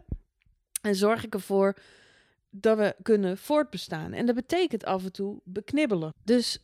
en 0.81 0.95
zorg 0.95 1.23
ik 1.23 1.33
ervoor 1.33 1.75
dat 2.49 2.77
we 2.77 2.95
kunnen 3.01 3.37
voortbestaan. 3.37 4.13
En 4.13 4.25
dat 4.25 4.35
betekent 4.35 4.85
af 4.85 5.03
en 5.03 5.11
toe 5.11 5.39
beknibbelen. 5.43 6.13
Dus 6.23 6.61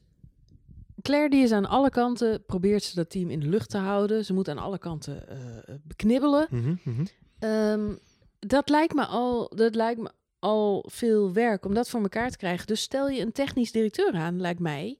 Claire 1.01 1.29
die 1.29 1.43
is 1.43 1.51
aan 1.51 1.65
alle 1.65 1.89
kanten, 1.89 2.45
probeert 2.45 2.83
ze 2.83 2.95
dat 2.95 3.09
team 3.09 3.29
in 3.29 3.39
de 3.39 3.47
lucht 3.47 3.69
te 3.69 3.77
houden. 3.77 4.25
Ze 4.25 4.33
moet 4.33 4.49
aan 4.49 4.57
alle 4.57 4.77
kanten 4.77 5.27
eh, 5.27 5.75
beknibbelen. 5.83 6.47
Mhm, 6.49 6.75
mhm. 6.83 7.05
Ehm, 7.39 7.95
dat, 8.39 8.69
lijkt 8.69 8.93
me 8.93 9.05
al, 9.05 9.51
dat 9.55 9.75
lijkt 9.75 10.01
me 10.01 10.11
al 10.39 10.85
veel 10.87 11.33
werk 11.33 11.65
om 11.65 11.73
dat 11.73 11.89
voor 11.89 12.01
elkaar 12.01 12.29
te 12.29 12.37
krijgen. 12.37 12.67
Dus 12.67 12.81
stel 12.81 13.09
je 13.09 13.21
een 13.21 13.31
technisch 13.31 13.71
directeur 13.71 14.13
aan, 14.13 14.41
lijkt 14.41 14.59
mij. 14.59 14.99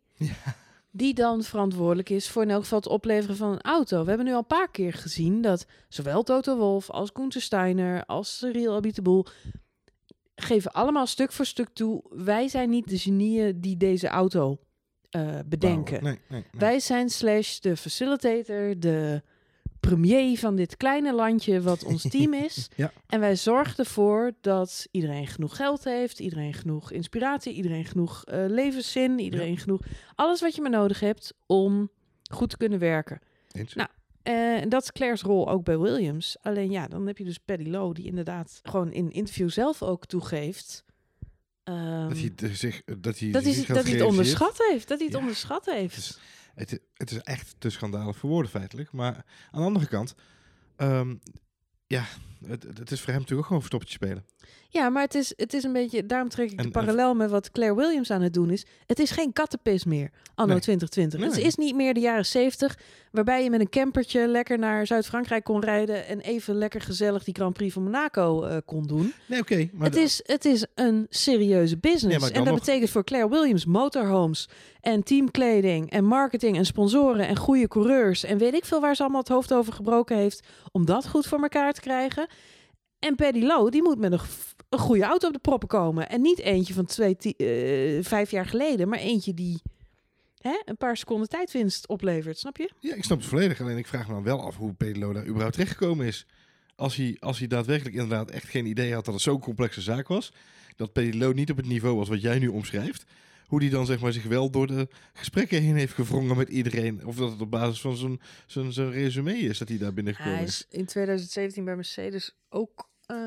Die 0.95 1.13
dan 1.13 1.43
verantwoordelijk 1.43 2.09
is 2.09 2.29
voor 2.29 2.41
in 2.41 2.49
elk 2.49 2.61
geval 2.61 2.79
het 2.79 2.87
opleveren 2.87 3.35
van 3.35 3.51
een 3.51 3.61
auto. 3.61 4.01
We 4.01 4.07
hebben 4.07 4.25
nu 4.25 4.31
al 4.31 4.37
een 4.37 4.45
paar 4.45 4.71
keer 4.71 4.93
gezien 4.93 5.41
dat 5.41 5.65
zowel 5.89 6.23
Toto 6.23 6.57
Wolf 6.57 6.89
als 6.89 7.09
Gunther 7.13 7.41
Steiner 7.41 8.05
als 8.05 8.37
Cyril 8.37 8.75
Abiteboul 8.75 9.25
geven 10.35 10.71
allemaal 10.71 11.07
stuk 11.07 11.31
voor 11.31 11.45
stuk 11.45 11.69
toe. 11.73 12.03
Wij 12.09 12.47
zijn 12.47 12.69
niet 12.69 12.89
de 12.89 12.97
genieën 12.97 13.61
die 13.61 13.77
deze 13.77 14.07
auto 14.07 14.57
eh, 15.09 15.39
bedenken. 15.45 15.99
Bouwen. 15.99 16.03
Nee, 16.03 16.39
nee, 16.41 16.45
nee. 16.51 16.61
Wij 16.61 16.79
zijn 16.79 17.09
slash 17.09 17.59
de 17.59 17.77
facilitator, 17.77 18.79
de 18.79 19.21
premier 19.79 20.37
van 20.37 20.55
dit 20.55 20.77
kleine 20.77 21.13
landje 21.13 21.61
wat 21.61 21.83
ons 21.83 22.01
team 22.09 22.33
is. 22.33 22.69
Ja. 22.75 22.91
En 23.07 23.19
wij 23.19 23.35
zorgen 23.35 23.77
ervoor 23.77 24.31
dat 24.41 24.87
iedereen 24.91 25.27
genoeg 25.27 25.55
geld 25.55 25.83
heeft, 25.83 26.19
iedereen 26.19 26.53
genoeg 26.53 26.91
inspiratie, 26.91 27.53
iedereen 27.53 27.85
genoeg 27.85 28.23
eh, 28.25 28.45
levenszin, 28.47 29.19
iedereen 29.19 29.57
genoeg... 29.57 29.81
Alles 30.15 30.41
wat 30.41 30.55
je 30.55 30.61
maar 30.61 30.71
nodig 30.71 30.99
hebt 30.99 31.33
om 31.45 31.89
goed 32.31 32.49
te 32.49 32.57
kunnen 32.57 32.79
werken. 32.79 33.19
Nou, 33.73 33.89
Eh, 34.23 34.61
En 34.61 34.69
dat 34.69 34.83
is 34.83 34.91
Claire's 34.91 35.21
rol 35.21 35.49
ook 35.49 35.63
bij 35.63 35.77
Williams. 35.79 36.37
Alleen 36.41 36.71
ja, 36.71 36.87
dan 36.87 37.07
heb 37.07 37.17
je 37.17 37.23
dus 37.23 37.37
Paddy 37.37 37.69
Lowe, 37.69 37.93
die 37.93 38.05
inderdaad 38.05 38.59
gewoon 38.63 38.91
in 38.91 39.11
interview 39.11 39.49
zelf 39.49 39.81
ook 39.81 40.05
toegeeft. 40.05 40.83
ehm, 41.63 42.07
dat 42.07 42.17
hij 42.17 42.31
eh, 42.35 42.49
zich 42.55 42.81
dat 42.83 43.19
hij 43.19 43.31
dat 43.31 43.43
hij, 43.43 43.53
zich 43.53 43.65
dat 43.67 43.83
hij 43.83 43.93
het 43.93 44.01
onderschat 44.01 44.57
heeft. 44.69 44.87
Dat 44.87 44.97
hij 44.97 45.05
het 45.07 45.15
Ja. 45.15 45.21
onderschat 45.21 45.65
heeft. 45.65 45.95
Het 45.95 46.03
is, 46.03 46.19
het, 46.55 46.79
het 46.93 47.11
is 47.11 47.17
echt 47.17 47.55
te 47.57 47.69
schandalig 47.69 48.17
voor 48.17 48.29
woorden 48.29 48.51
feitelijk. 48.51 48.91
Maar 48.91 49.15
aan 49.51 49.59
de 49.61 49.67
andere 49.67 49.87
kant, 49.87 50.15
ehm, 51.87 52.01
Het, 52.47 52.63
het 52.63 52.91
is 52.91 52.99
voor 52.99 53.09
hem 53.13 53.21
natuurlijk 53.21 53.39
ook 53.39 53.45
gewoon 53.45 53.61
verstoppertje 53.61 53.97
spelen. 54.05 54.25
Ja, 54.69 54.89
maar 54.89 55.03
het 55.03 55.15
is, 55.15 55.33
het 55.35 55.53
is 55.53 55.63
een 55.63 55.73
beetje, 55.73 56.05
daarom 56.05 56.29
trek 56.29 56.51
ik 56.51 56.57
En- 56.59 56.65
de 56.65 56.71
parallel 56.71 57.15
met 57.15 57.29
wat 57.29 57.51
Claire 57.51 57.75
Williams 57.75 58.11
aan 58.11 58.21
het 58.21 58.33
doen 58.33 58.49
is. 58.49 58.65
Het 58.85 58.99
is 58.99 59.11
geen 59.11 59.33
kattenpis 59.33 59.83
meer, 59.85 60.09
anno 60.35 60.51
Nee. 60.53 60.61
2020. 60.61 61.21
Het 61.35 61.45
is 61.45 61.55
niet 61.55 61.75
meer 61.75 61.93
de 61.93 61.99
jaren 61.99 62.25
70, 62.25 62.77
waarbij 63.11 63.43
je 63.43 63.49
met 63.49 63.59
een 63.59 63.69
campertje 63.69 64.27
lekker 64.27 64.59
naar 64.59 64.87
Zuid-Frankrijk 64.87 65.43
kon 65.43 65.61
rijden 65.61 66.07
en 66.07 66.19
even 66.19 66.55
lekker 66.55 66.81
gezellig 66.81 67.23
die 67.23 67.33
Grand 67.35 67.53
Prix 67.53 67.73
van 67.73 67.83
Monaco 67.83 68.43
eh, 68.43 68.57
kon 68.65 68.83
doen. 68.87 69.13
Nee, 69.27 69.39
oké. 69.39 69.69
maar 69.73 69.87
het, 69.87 69.95
is, 69.95 70.21
het 70.25 70.45
is 70.45 70.65
een 70.75 71.05
serieuze 71.09 71.77
business. 71.77 72.27
Ja, 72.27 72.33
en 72.33 72.43
dat 72.43 72.53
nog- 72.53 72.59
betekent 72.65 72.89
voor 72.89 73.03
Claire 73.03 73.29
Williams 73.29 73.65
motorhomes 73.65 74.49
en 74.81 75.03
teamkleding 75.03 75.91
en 75.91 76.05
marketing 76.05 76.57
en 76.57 76.65
sponsoren 76.65 77.27
en 77.27 77.35
goede 77.37 77.67
coureurs 77.67 78.23
en 78.23 78.37
weet 78.37 78.53
ik 78.53 78.65
veel 78.65 78.81
waar 78.81 78.95
ze 78.95 79.01
allemaal 79.01 79.19
het 79.21 79.29
hoofd 79.29 79.53
over 79.53 79.73
gebroken 79.73 80.17
heeft 80.17 80.47
om 80.71 80.85
dat 80.85 81.07
goed 81.07 81.27
voor 81.27 81.41
elkaar 81.41 81.73
te 81.73 81.81
krijgen. 81.83 82.27
En 82.99 83.15
Paddy 83.15 83.47
die 83.69 83.81
moet 83.81 83.99
met 83.99 84.11
een, 84.11 84.79
goede 84.79 85.03
auto 85.03 85.27
op 85.27 85.33
de 85.33 85.39
proppen 85.39 85.67
komen. 85.67 86.09
En 86.09 86.21
niet 86.21 86.39
eentje 86.39 86.73
van 86.73 86.85
twee, 86.85 87.15
eh, 87.17 88.03
vijf 88.03 88.31
jaar 88.31 88.45
geleden, 88.45 88.89
maar 88.89 88.99
eentje 88.99 89.33
die 89.33 89.61
hè, 90.37 90.61
een 90.65 90.77
paar 90.77 90.97
seconden 90.97 91.29
tijdwinst 91.29 91.87
oplevert. 91.87 92.37
Snap 92.37 92.57
je? 92.57 92.69
Ja, 92.79 92.95
ik 92.95 93.03
snap 93.03 93.17
het 93.17 93.27
volledig. 93.27 93.61
Alleen 93.61 93.77
ik 93.77 93.87
vraag 93.87 94.07
me 94.07 94.13
dan 94.13 94.23
wel 94.23 94.41
af 94.41 94.57
hoe 94.57 94.73
Pedelo 94.73 95.13
daar 95.13 95.25
überhaupt 95.25 95.53
terechtgekomen 95.53 96.05
is. 96.05 96.25
Als 96.75 96.95
hij, 96.95 97.17
als 97.19 97.39
hij 97.39 97.47
daadwerkelijk 97.47 97.95
inderdaad 97.95 98.31
echt 98.31 98.49
geen 98.49 98.65
idee 98.65 98.93
had 98.93 99.05
dat 99.05 99.13
het 99.13 99.23
zo'n 99.23 99.39
complexe 99.39 99.81
zaak 99.81 100.07
was. 100.07 100.33
Dat 100.75 100.93
Pedelo 100.93 101.31
niet 101.31 101.51
op 101.51 101.57
het 101.57 101.67
niveau 101.67 101.95
was 101.95 102.09
wat 102.09 102.21
jij 102.21 102.39
nu 102.39 102.47
omschrijft. 102.47 103.03
Hoe 103.53 103.61
die 103.61 103.71
dan 103.71 103.85
zeg 103.85 103.99
maar 103.99 104.13
zich 104.13 104.23
wel 104.23 104.49
door 104.49 104.67
de 104.67 104.87
gesprekken 105.13 105.61
heen 105.61 105.75
heeft 105.75 105.93
gevrongen 105.93 106.37
met 106.37 106.49
iedereen. 106.49 107.05
Of 107.05 107.15
dat 107.15 107.31
het 107.31 107.41
op 107.41 107.51
basis 107.51 107.81
van 107.81 107.95
zijn, 107.97 108.21
zijn, 108.47 108.73
zijn 108.73 108.91
resume 108.91 109.37
is 109.37 109.57
dat 109.57 109.69
hij 109.69 109.77
daar 109.77 109.93
binnengekomen 109.93 110.33
Hij 110.35 110.43
is. 110.43 110.65
is 110.69 110.77
in 110.77 110.85
2017 110.85 111.65
bij 111.65 111.75
Mercedes 111.75 112.35
ook 112.49 112.89
eh, 113.05 113.17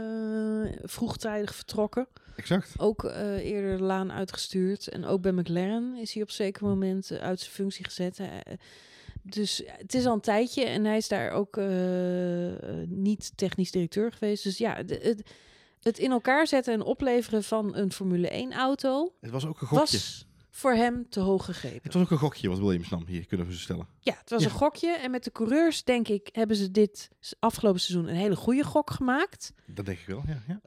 vroegtijdig 0.82 1.54
vertrokken. 1.54 2.08
Exact. 2.36 2.72
Ook 2.76 3.04
eh, 3.04 3.36
eerder 3.36 3.76
de 3.76 3.82
laan 3.82 4.12
uitgestuurd. 4.12 4.88
En 4.88 5.04
ook 5.04 5.20
bij 5.22 5.32
McLaren 5.32 5.96
is 5.96 6.12
hij 6.12 6.22
op 6.22 6.30
zeker 6.30 6.64
moment 6.64 7.10
eh, 7.10 7.18
uit 7.18 7.40
zijn 7.40 7.52
functie 7.52 7.84
gezet. 7.84 8.20
Dus 9.22 9.62
het 9.66 9.94
is 9.94 10.06
al 10.06 10.14
een 10.14 10.20
tijdje 10.20 10.64
en 10.64 10.84
hij 10.84 10.96
is 10.96 11.08
daar 11.08 11.30
ook 11.30 11.60
niet 12.88 13.32
technisch 13.36 13.70
directeur 13.70 14.12
geweest. 14.12 14.42
Dus 14.42 14.58
ja, 14.58 14.82
de- 14.82 15.00
het, 15.02 15.22
het 15.86 15.98
in 15.98 16.10
elkaar 16.10 16.46
zetten 16.46 16.72
en 16.72 16.82
opleveren 16.82 17.44
van 17.44 17.76
een 17.76 17.92
Formule 17.92 18.28
1 18.28 18.52
auto 18.52 19.12
Het 19.20 19.30
was 19.30 19.46
ook 19.46 19.60
een 19.60 19.66
gokje. 19.66 19.96
was 19.96 20.26
voor 20.56 20.72
hem 20.72 21.06
te 21.08 21.20
hoog 21.20 21.44
gegrepen. 21.44 21.80
Het 21.82 21.92
was 21.92 22.02
ook 22.02 22.10
een 22.10 22.18
gokje 22.18 22.48
wat 22.48 22.58
Williams 22.58 22.88
nam 22.88 23.02
hier, 23.06 23.26
kunnen 23.26 23.46
we 23.46 23.52
ze 23.52 23.58
stellen. 23.60 23.86
Ja, 24.00 24.14
het 24.20 24.30
was 24.30 24.42
Ja. 24.42 24.48
een 24.48 24.54
gokje. 24.54 24.90
En 24.90 25.10
met 25.10 25.24
de 25.24 25.32
coureurs, 25.32 25.84
denk 25.84 26.08
ik, 26.08 26.28
hebben 26.32 26.56
ze 26.56 26.70
dit 26.70 27.08
afgelopen 27.38 27.80
seizoen 27.80 28.08
een 28.08 28.14
hele 28.16 28.36
goede 28.36 28.62
gok 28.64 28.90
gemaakt. 28.90 29.52
Dat 29.66 29.86
denk 29.86 29.98
ik 29.98 30.06
wel, 30.06 30.22
ja. 30.26 30.42
ja. 30.48 30.60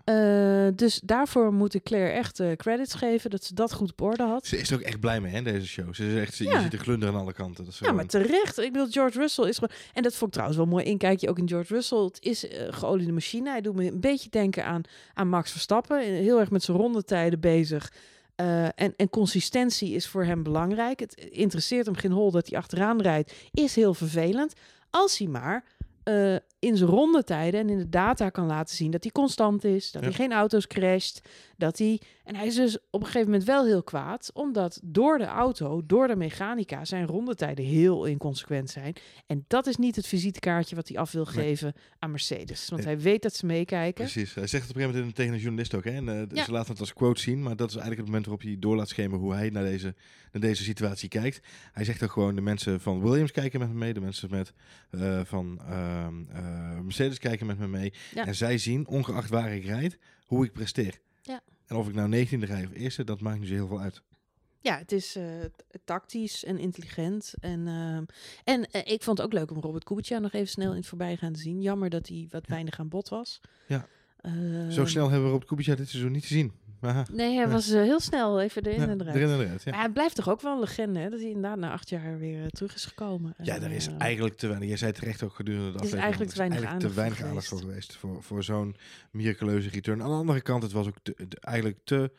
Eh, 0.67 0.71
dus 0.75 0.99
daarvoor 1.03 1.53
moet 1.53 1.73
ik 1.73 1.83
Claire 1.83 2.11
echt 2.11 2.39
eh, 2.39 2.51
credits 2.51 2.93
geven 2.93 3.29
dat 3.29 3.43
ze 3.43 3.53
dat 3.53 3.73
goed 3.73 3.91
op 3.91 4.01
orde 4.01 4.23
had. 4.23 4.45
Ze 4.45 4.57
is 4.57 4.69
er 4.71 4.75
ook 4.77 4.83
echt 4.83 4.99
blij 4.99 5.21
mee, 5.21 5.31
hè, 5.33 5.41
deze 5.41 5.67
show. 5.67 5.93
Ze 5.93 6.07
is 6.07 6.15
echt, 6.21 6.33
ze, 6.33 6.43
Ja. 6.43 6.55
je 6.55 6.61
ziet 6.61 6.71
de 6.71 6.77
glunder 6.77 7.09
aan 7.09 7.15
alle 7.15 7.33
kanten. 7.33 7.63
Dat 7.63 7.73
is 7.73 7.79
Ja, 7.79 7.91
maar 7.91 8.05
terecht. 8.05 8.57
Ik 8.57 8.71
bedoel, 8.73 8.87
George 8.89 9.19
Russell 9.19 9.47
is 9.47 9.57
gewoon... 9.57 9.75
En 9.93 10.03
dat 10.03 10.11
vond 10.13 10.23
ik 10.25 10.31
trouwens 10.31 10.57
wel 10.59 10.67
mooi 10.67 10.83
inkijkje 10.85 11.29
ook 11.29 11.37
in 11.37 11.47
George 11.47 11.73
Russell. 11.73 11.97
Het 12.03 12.17
is 12.21 12.47
eh 12.47 12.67
geoliede 12.73 13.11
machine. 13.11 13.49
Hij 13.49 13.61
doet 13.61 13.75
me 13.75 13.91
een 13.91 13.99
beetje 13.99 14.29
denken 14.29 14.65
aan, 14.65 14.81
aan 15.13 15.27
Max 15.29 15.51
Verstappen. 15.51 15.99
Heel 16.01 16.39
erg 16.39 16.49
met 16.51 16.63
zijn 16.63 16.77
rondetijden 16.77 17.39
bezig. 17.39 17.91
Eh, 18.39 18.63
en, 18.63 18.93
en 18.95 19.09
consistentie 19.09 19.93
is 19.93 20.07
voor 20.07 20.23
hem 20.23 20.43
belangrijk. 20.43 20.99
Het 20.99 21.13
interesseert 21.15 21.85
hem 21.85 21.95
geen 21.95 22.11
hol 22.11 22.31
dat 22.31 22.49
hij 22.49 22.57
achteraan 22.57 23.01
rijdt. 23.01 23.33
Is 23.51 23.75
heel 23.75 23.93
vervelend. 23.93 24.53
Als 24.89 25.17
hij 25.17 25.27
maar 25.27 25.63
eh, 26.09 26.35
in 26.59 26.77
zijn 26.77 26.89
rondetijden 26.89 27.59
en 27.59 27.69
in 27.69 27.77
de 27.77 27.89
data 27.89 28.29
kan 28.29 28.45
laten 28.45 28.75
zien 28.75 28.91
dat 28.91 29.03
hij 29.03 29.11
constant 29.11 29.63
is. 29.63 29.91
Dat 29.91 30.01
Ja. 30.01 30.07
hij 30.07 30.17
geen 30.17 30.31
auto's 30.33 30.67
crasht. 30.67 31.21
Dat 31.57 31.77
hij... 31.77 32.01
En 32.23 32.35
hij 32.35 32.47
is 32.47 32.55
dus 32.55 32.77
op 32.89 32.99
een 32.99 33.05
gegeven 33.05 33.27
moment 33.29 33.43
wel 33.43 33.65
heel 33.65 33.83
kwaad. 33.83 34.29
Omdat 34.33 34.79
door 34.83 35.17
de 35.17 35.25
auto, 35.25 35.81
door 35.85 36.07
de 36.07 36.15
mechanica, 36.15 36.85
zijn 36.85 37.05
rondetijden 37.05 37.65
heel 37.65 38.05
inconsequent 38.05 38.69
zijn. 38.69 38.93
En 39.27 39.45
dat 39.47 39.67
is 39.67 39.75
niet 39.75 39.95
het 39.95 40.07
visitekaartje 40.07 40.75
wat 40.75 40.87
hij 40.87 40.97
af 40.97 41.11
wil 41.11 41.23
Nee. 41.23 41.33
geven 41.33 41.73
aan 41.99 42.11
Mercedes. 42.11 42.69
Want 42.69 42.85
Nee. 42.85 42.93
hij 42.95 43.03
weet 43.03 43.21
dat 43.21 43.33
ze 43.35 43.45
meekijken. 43.45 44.03
Precies. 44.03 44.33
Hij 44.33 44.47
zegt 44.47 44.61
het 44.67 44.71
op 44.71 44.75
een 44.75 44.81
gegeven 44.81 44.99
moment 44.99 45.15
tegen 45.15 45.33
een 45.33 45.39
journalist 45.39 45.75
ook. 45.75 45.83
Hè? 45.83 45.91
En, 45.91 46.09
eh, 46.09 46.21
Ja. 46.31 46.43
Ze 46.43 46.51
laten 46.51 46.71
het 46.71 46.79
als 46.79 46.93
quote 46.93 47.21
zien, 47.21 47.43
maar 47.43 47.55
dat 47.55 47.69
is 47.69 47.75
eigenlijk 47.75 48.01
het 48.01 48.09
moment 48.09 48.25
waarop 48.25 48.43
hij 48.47 48.55
door 48.59 48.75
laat 48.75 48.89
schemeren 48.89 49.19
hoe 49.23 49.33
hij 49.33 49.49
naar 49.49 49.63
deze, 49.63 49.95
naar 50.31 50.41
deze 50.41 50.63
situatie 50.63 51.09
kijkt. 51.09 51.41
Hij 51.71 51.83
zegt 51.85 52.03
ook 52.03 52.11
gewoon, 52.11 52.35
de 52.35 52.41
mensen 52.41 52.79
van 52.81 53.01
Williams 53.01 53.31
kijken 53.31 53.59
met 53.59 53.69
me 53.69 53.75
mee, 53.75 53.93
de 53.93 53.99
mensen 54.01 54.29
met, 54.31 54.53
eh, 54.91 55.19
van 55.23 55.59
Mercedes 56.83 57.19
kijken 57.19 57.45
met 57.45 57.59
me 57.59 57.67
mee. 57.67 57.93
Ja. 58.13 58.25
En 58.25 58.35
zij 58.35 58.57
zien, 58.57 58.87
ongeacht 58.87 59.29
waar 59.29 59.55
ik 59.55 59.65
rijd, 59.65 59.97
hoe 60.25 60.45
ik 60.45 60.51
presteer. 60.51 60.99
Ja. 61.21 61.41
En 61.65 61.75
of 61.75 61.87
ik 61.87 61.93
nou 61.93 62.27
19e 62.27 62.39
rij 62.39 62.65
of 62.65 62.73
eerste, 62.73 63.03
dat 63.03 63.21
maakt 63.21 63.39
niet 63.39 63.47
zo 63.47 63.53
heel 63.53 63.67
veel 63.67 63.79
uit. 63.79 64.01
Ja, 64.61 64.77
het 64.77 64.91
is 64.91 65.15
eh, 65.15 65.23
tactisch 65.85 66.43
en 66.43 66.57
intelligent. 66.57 67.33
En, 67.39 67.67
ehm, 67.67 68.03
en 68.43 68.71
eh, 68.71 68.93
ik 68.93 69.03
vond 69.03 69.17
het 69.17 69.27
ook 69.27 69.33
leuk 69.33 69.51
om 69.51 69.59
Robert 69.59 69.83
Kubica 69.83 70.19
nog 70.19 70.33
even 70.33 70.47
snel 70.47 70.71
in 70.71 70.77
het 70.77 70.87
voorbijgaan 70.87 71.33
te 71.33 71.39
zien. 71.39 71.61
Jammer 71.61 71.89
dat 71.89 72.07
hij 72.07 72.27
wat 72.29 72.47
weinig 72.47 72.79
aan 72.79 72.89
bod 72.89 73.09
was. 73.09 73.41
Ja. 73.67 73.87
Ehm, 74.21 74.71
Zo 74.71 74.85
snel 74.85 75.09
hebben 75.09 75.29
we 75.29 75.35
op 75.35 75.47
Kubica 75.47 75.75
dit 75.75 75.89
seizoen 75.89 76.11
niet 76.11 76.25
gezien. 76.25 76.51
Nee, 77.11 77.35
hij 77.35 77.47
was 77.47 77.69
eh, 77.69 77.81
heel 77.81 77.99
snel 77.99 78.41
even 78.41 78.63
erin 78.65 78.79
Ja, 78.81 78.87
en 78.87 79.01
eruit. 79.01 79.15
erin 79.15 79.29
en 79.29 79.39
eruit. 79.39 79.63
Ja. 79.63 79.71
Maar 79.71 79.79
hij 79.79 79.89
blijft 79.89 80.15
toch 80.15 80.29
ook 80.29 80.41
wel 80.41 80.53
een 80.53 80.59
legende, 80.59 80.99
hè? 80.99 81.09
Dat 81.09 81.19
hij 81.19 81.27
inderdaad 81.29 81.57
na 81.57 81.71
acht 81.71 81.89
jaar 81.89 82.17
weer 82.17 82.41
eh, 82.41 82.47
terug 82.47 82.75
is 82.75 82.85
gekomen. 82.85 83.33
Ja, 83.43 83.55
En, 83.55 83.61
daar 83.61 83.71
is 83.71 83.87
eh, 83.87 83.93
eigenlijk 83.97 84.37
te 84.37 84.47
weinig. 84.47 84.67
Jij 84.67 84.77
zei 84.77 84.91
terecht 84.91 85.23
ook 85.23 85.33
gedurende 85.35 85.71
de 85.71 85.77
Er 85.77 85.83
is 85.83 85.93
aflevering. 85.93 86.03
eigenlijk 86.03 86.31
te 86.31 86.37
weinig 86.37 86.57
er 86.57 86.63
is 86.63 86.69
aandacht 86.69 86.89
te 86.89 86.95
weinig 86.99 87.17
voor 87.17 87.27
aandacht 87.27 87.47
voor 87.47 87.59
geweest. 87.59 87.95
Voor, 87.95 88.23
voor 88.23 88.43
zo'n 88.43 88.75
miraculeuze 89.11 89.69
return. 89.69 90.01
Aan 90.03 90.09
de 90.09 90.15
andere 90.15 90.41
kant, 90.41 90.63
het 90.63 90.71
was 90.71 90.87
ook 90.87 90.97
te- 91.03 91.15
eigenlijk 91.39 91.77
te, 91.83 92.11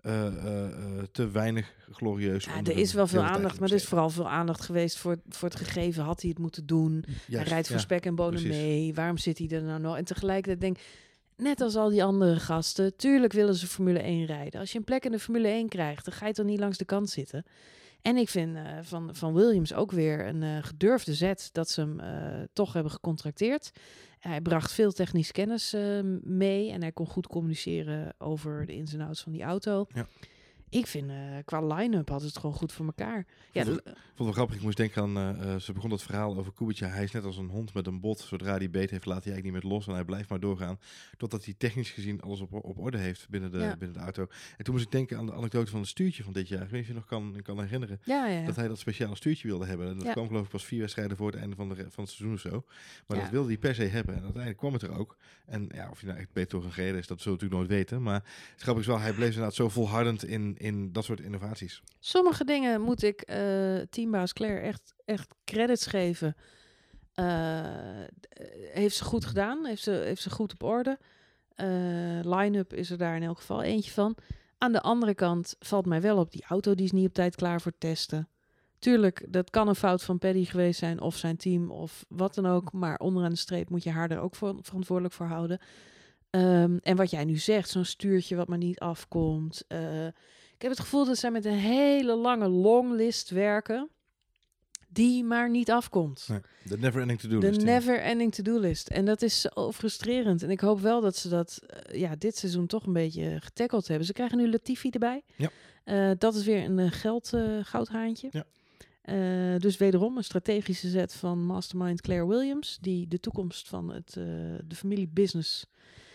eh, 0.00 0.26
eh, 0.26 0.64
eh, 0.64 1.04
te 1.12 1.30
weinig 1.30 1.72
glorieus. 1.92 2.44
Ja, 2.44 2.56
er 2.56 2.68
er 2.70 2.76
is 2.78 2.92
wel 2.92 3.06
veel 3.06 3.22
aandacht, 3.22 3.54
aan 3.54 3.60
maar 3.60 3.68
er 3.68 3.74
is 3.74 3.84
vooral 3.86 4.10
veel 4.10 4.28
aandacht 4.28 4.60
geweest 4.60 4.98
voor, 4.98 5.18
voor 5.28 5.48
het 5.48 5.58
gegeven. 5.58 6.04
Had 6.04 6.20
hij 6.20 6.30
het 6.30 6.38
moeten 6.38 6.66
doen? 6.66 7.00
besteden. 7.00 7.38
hij 7.40 7.48
rijdt 7.48 7.66
voor 7.66 7.76
ja. 7.76 7.82
spek 7.82 8.06
en 8.06 8.14
bonen 8.14 8.40
precies. 8.42 8.60
mee. 8.60 8.94
Waarom 8.94 9.16
zit 9.18 9.38
hij 9.38 9.48
er 9.48 9.62
nou 9.62 9.80
nog? 9.80 9.96
En 9.96 10.04
tegelijkertijd 10.04 10.60
denk 10.60 10.76
ik, 10.76 10.84
net 11.40 11.60
als 11.60 11.76
al 11.76 11.88
die 11.88 12.04
andere 12.04 12.40
gasten, 12.40 12.96
tuurlijk 12.96 13.32
willen 13.32 13.54
ze 13.54 13.66
Formule 13.66 13.98
1 13.98 14.26
rijden. 14.26 14.60
Als 14.60 14.72
je 14.72 14.78
een 14.78 14.84
plek 14.84 15.04
in 15.04 15.10
de 15.10 15.18
Formule 15.18 15.48
1 15.48 15.68
krijgt, 15.68 16.04
dan 16.04 16.14
ga 16.14 16.26
je 16.26 16.32
toch 16.32 16.46
niet 16.46 16.58
langs 16.58 16.78
de 16.78 16.84
kant 16.84 17.10
zitten. 17.10 17.44
En 18.02 18.16
ik 18.16 18.28
vind 18.28 18.56
eh, 18.56 18.62
van, 18.82 19.14
van 19.14 19.34
Williams 19.34 19.74
ook 19.74 19.90
weer 19.90 20.26
een 20.26 20.42
eh, 20.42 20.58
gedurfde 20.60 21.14
zet 21.14 21.48
dat 21.52 21.70
ze 21.70 21.80
hem 21.80 22.00
eh, 22.00 22.40
toch 22.52 22.72
hebben 22.72 22.92
gecontracteerd. 22.92 23.70
Hij 24.18 24.40
bracht 24.40 24.72
veel 24.72 24.92
technische 24.92 25.32
kennis 25.32 25.76
mee 26.22 26.70
en 26.70 26.80
hij 26.80 26.92
kon 26.92 27.06
goed 27.06 27.26
communiceren 27.26 28.14
over 28.18 28.66
de 28.66 28.74
ins 28.74 28.92
en 28.92 29.00
outs 29.00 29.22
van 29.22 29.32
die 29.32 29.42
auto. 29.42 29.86
Ja. 29.94 30.06
Ik 30.70 30.86
vind, 30.86 31.10
eh, 31.10 31.16
qua 31.44 31.66
line-up 31.74 32.08
had 32.08 32.22
het 32.22 32.36
gewoon 32.38 32.56
goed 32.56 32.72
voor 32.72 32.86
elkaar. 32.86 33.26
Ja, 33.52 33.64
Vond 33.64 33.80
vond 33.84 33.96
het 33.96 34.16
wel 34.16 34.32
grappig. 34.32 34.56
Ik 34.56 34.62
moest 34.62 34.76
denken 34.76 35.02
aan, 35.02 35.16
eh, 35.16 35.54
eh, 35.54 35.60
ze 35.60 35.72
begon 35.72 35.90
het 35.90 36.02
verhaal 36.02 36.36
over 36.38 36.52
Kubica. 36.52 36.88
Hij 36.88 37.02
is 37.04 37.10
net 37.10 37.24
als 37.24 37.36
een 37.36 37.48
hond 37.48 37.74
met 37.74 37.86
een 37.86 38.00
bot. 38.00 38.20
Zodra 38.20 38.56
hij 38.56 38.70
beet 38.70 38.90
heeft, 38.90 39.04
laat 39.04 39.24
hij 39.24 39.32
eigenlijk 39.32 39.54
niet 39.54 39.62
meer 39.62 39.72
los. 39.72 39.86
En 39.86 39.94
hij 39.94 40.04
blijft 40.04 40.28
maar 40.28 40.40
doorgaan. 40.40 40.78
Totdat 41.16 41.44
hij 41.44 41.54
technisch 41.58 41.90
gezien 41.90 42.20
alles 42.20 42.40
op, 42.40 42.52
op 42.52 42.78
orde 42.78 42.98
heeft 42.98 43.28
binnen 43.28 43.50
de, 43.50 43.58
Ja. 43.58 43.76
binnen 43.76 43.96
de 43.96 44.02
auto. 44.02 44.26
En 44.56 44.64
toen 44.64 44.74
moest 44.74 44.86
ik 44.86 44.92
denken 44.92 45.18
aan 45.18 45.26
de 45.26 45.32
anekdote 45.32 45.70
van 45.70 45.80
het 45.80 45.88
stuurtje 45.88 46.22
van 46.22 46.32
dit 46.32 46.48
jaar. 46.48 46.62
Ik 46.62 46.68
weet 46.68 46.72
niet 46.72 46.82
of 46.82 46.88
je 46.88 46.94
nog 46.94 47.06
kan, 47.06 47.42
kan 47.42 47.60
herinneren. 47.60 48.00
ja, 48.04 48.26
ja, 48.26 48.40
ja. 48.40 48.46
Dat 48.46 48.56
hij 48.56 48.68
dat 48.68 48.78
speciale 48.78 49.16
stuurtje 49.16 49.48
wilde 49.48 49.66
hebben. 49.66 49.88
En 49.88 49.98
dat 49.98 50.12
kwam 50.12 50.26
geloof 50.26 50.44
ik 50.44 50.50
pas 50.50 50.64
vier 50.64 50.80
wedstrijden 50.80 51.16
voor 51.16 51.30
het 51.30 51.40
einde 51.40 51.56
van, 51.56 51.68
de, 51.68 51.74
van 51.74 52.04
het 52.04 52.12
seizoen 52.12 52.32
of 52.32 52.40
zo. 52.40 52.64
Maar 53.06 53.18
dat 53.18 53.30
wilde 53.30 53.48
hij 53.48 53.58
per 53.58 53.74
se 53.74 53.82
hebben. 53.82 54.14
En 54.14 54.20
uiteindelijk 54.20 54.58
kwam 54.60 54.72
het 54.72 54.82
er 54.82 54.98
ook. 54.98 55.16
En 55.46 55.68
ja, 55.74 55.88
of 55.90 56.00
hij 56.00 56.08
nou 56.08 56.20
echt 56.20 56.32
beter 56.32 56.60
door 56.60 56.70
gereden 56.70 56.98
is, 56.98 57.06
dat 57.06 57.20
zullen 57.20 57.38
we 57.38 57.44
natuurlijk 57.44 57.70
nooit 57.70 57.88
weten. 57.88 58.02
Maar 58.02 58.22
het 58.52 58.62
grappige 58.62 58.88
is 58.88 58.94
wel, 58.94 58.98
hij 59.04 59.12
bleef 59.12 59.28
inderdaad 59.28 59.54
zo 59.54 59.68
volhardend 59.68 60.24
in, 60.24 60.56
in 60.60 60.92
dat 60.92 61.04
soort 61.04 61.20
innovaties. 61.20 61.82
Sommige 61.98 62.44
dingen 62.44 62.80
moet 62.80 63.02
ik 63.02 63.20
eh 63.20 63.78
teambaas 63.90 64.32
Claire 64.32 64.60
echt, 64.60 64.94
echt 65.04 65.34
credits 65.44 65.86
geven. 65.86 66.36
Eh, 67.14 68.02
d- 68.20 68.28
heeft 68.72 68.96
ze 68.96 69.04
goed 69.04 69.24
gedaan, 69.24 69.64
heeft 69.66 69.82
ze, 69.82 69.90
heeft 69.90 70.22
ze 70.22 70.30
goed 70.30 70.52
op 70.52 70.62
orde. 70.62 70.98
Eh, 71.54 71.66
Line-up 72.22 72.72
is 72.74 72.90
er 72.90 72.98
daar 72.98 73.16
in 73.16 73.22
elk 73.22 73.38
geval 73.38 73.62
eentje 73.62 73.90
van. 73.90 74.16
Aan 74.58 74.72
de 74.72 74.80
andere 74.80 75.14
kant 75.14 75.56
valt 75.58 75.86
mij 75.86 76.00
wel 76.00 76.18
op, 76.18 76.32
die 76.32 76.44
auto 76.48 76.74
die 76.74 76.84
is 76.84 76.92
niet 76.92 77.06
op 77.08 77.14
tijd 77.14 77.34
klaar 77.36 77.60
voor 77.60 77.72
testen. 77.78 78.28
Tuurlijk, 78.78 79.26
dat 79.28 79.50
kan 79.50 79.68
een 79.68 79.74
fout 79.74 80.02
van 80.02 80.18
Paddy 80.18 80.44
geweest 80.44 80.78
zijn 80.78 81.00
of 81.00 81.16
zijn 81.16 81.36
team 81.36 81.70
of 81.70 82.04
wat 82.08 82.34
dan 82.34 82.46
ook. 82.46 82.72
Maar 82.72 82.98
onderaan 82.98 83.30
de 83.30 83.36
streep 83.36 83.70
moet 83.70 83.82
je 83.82 83.90
haar 83.90 84.10
er 84.10 84.20
ook 84.20 84.34
voor, 84.34 84.58
verantwoordelijk 84.62 85.14
voor 85.14 85.26
houden. 85.26 85.58
Ehm, 86.30 86.76
en 86.82 86.96
wat 86.96 87.10
jij 87.10 87.24
nu 87.24 87.36
zegt, 87.36 87.68
zo'n 87.68 87.84
stuurtje 87.84 88.36
wat 88.36 88.48
maar 88.48 88.58
niet 88.58 88.78
afkomt. 88.78 89.64
eh, 89.68 90.06
ik 90.60 90.66
heb 90.66 90.76
het 90.76 90.84
gevoel 90.86 91.04
dat 91.04 91.18
zij 91.18 91.30
met 91.30 91.44
een 91.44 91.52
hele 91.58 92.14
lange 92.14 92.48
longlist 92.48 93.30
werken. 93.30 93.88
Die 94.88 95.24
maar 95.24 95.50
niet 95.50 95.70
afkomt. 95.70 96.26
Nee, 96.28 96.40
De 96.64 96.78
never 96.78 97.00
ending 97.00 97.20
to 97.20 97.28
do 97.28 97.38
De 97.38 97.46
list. 97.46 97.60
ja. 97.60 97.66
never 97.66 98.00
ending 98.00 98.34
to-do 98.34 98.58
list. 98.58 98.88
En 98.88 99.04
dat 99.04 99.22
is 99.22 99.40
zo 99.40 99.72
frustrerend. 99.72 100.42
En 100.42 100.50
ik 100.50 100.60
hoop 100.60 100.80
wel 100.80 101.00
dat 101.00 101.16
ze 101.16 101.28
dat 101.28 101.60
eh, 101.66 102.00
ja, 102.00 102.16
dit 102.16 102.36
seizoen 102.36 102.66
toch 102.66 102.86
een 102.86 102.92
beetje 102.92 103.40
getackeld 103.40 103.88
hebben. 103.88 104.06
Ze 104.06 104.12
krijgen 104.12 104.38
nu 104.38 104.50
Latifi 104.50 104.90
erbij. 104.90 105.22
Ja. 105.36 105.50
Eh, 105.84 106.10
dat 106.18 106.34
is 106.34 106.44
weer 106.44 106.64
een 106.64 106.78
eh, 106.78 106.92
geld, 106.92 107.32
goudhaantje. 107.62 108.28
Ja. 108.30 108.44
Dus 109.58 109.76
wederom 109.76 110.16
een 110.16 110.24
strategische 110.24 110.88
zet 110.88 111.14
van 111.14 111.44
mastermind 111.44 112.00
Claire 112.00 112.26
Williams, 112.26 112.78
die 112.80 113.08
de 113.08 113.20
toekomst 113.20 113.68
van 113.68 113.92
het, 113.92 114.12
de 114.64 114.74
familiebusiness 114.74 115.66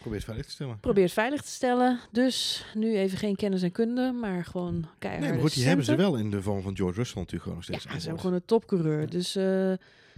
Probeer 0.06 0.20
het 0.20 0.30
veilig 0.30 0.46
te 0.46 0.52
stellen. 0.52 0.80
probeert 0.80 1.12
veilig 1.12 1.42
te 1.42 1.52
stellen. 1.52 2.00
Dus 2.12 2.66
nu 2.74 2.98
even 2.98 3.18
geen 3.18 3.36
kennis 3.36 3.62
en 3.62 3.72
kunde, 3.72 4.12
maar 4.12 4.46
gewoon 4.46 4.88
keihard. 5.00 5.24
Nee, 5.24 5.34
maar 5.34 5.42
goed, 5.42 5.54
die 5.54 5.66
hebben 5.66 5.86
ze 5.86 5.96
wel 5.96 6.16
in 6.16 6.32
de 6.32 6.42
vorm 6.42 6.62
van 6.62 6.76
George 6.76 6.98
Russell 6.98 7.22
natuurlijk 7.22 7.44
gewoon 7.44 7.58
nog 7.58 7.64
steeds. 7.64 7.84
Ja, 7.84 7.90
ze 7.90 7.96
hebben 7.96 8.10
boord. 8.10 8.22
gewoon 8.22 8.36
een 8.36 8.46
topcoureur. 8.46 9.10
Dus, 9.10 9.36
eh, 9.36 9.74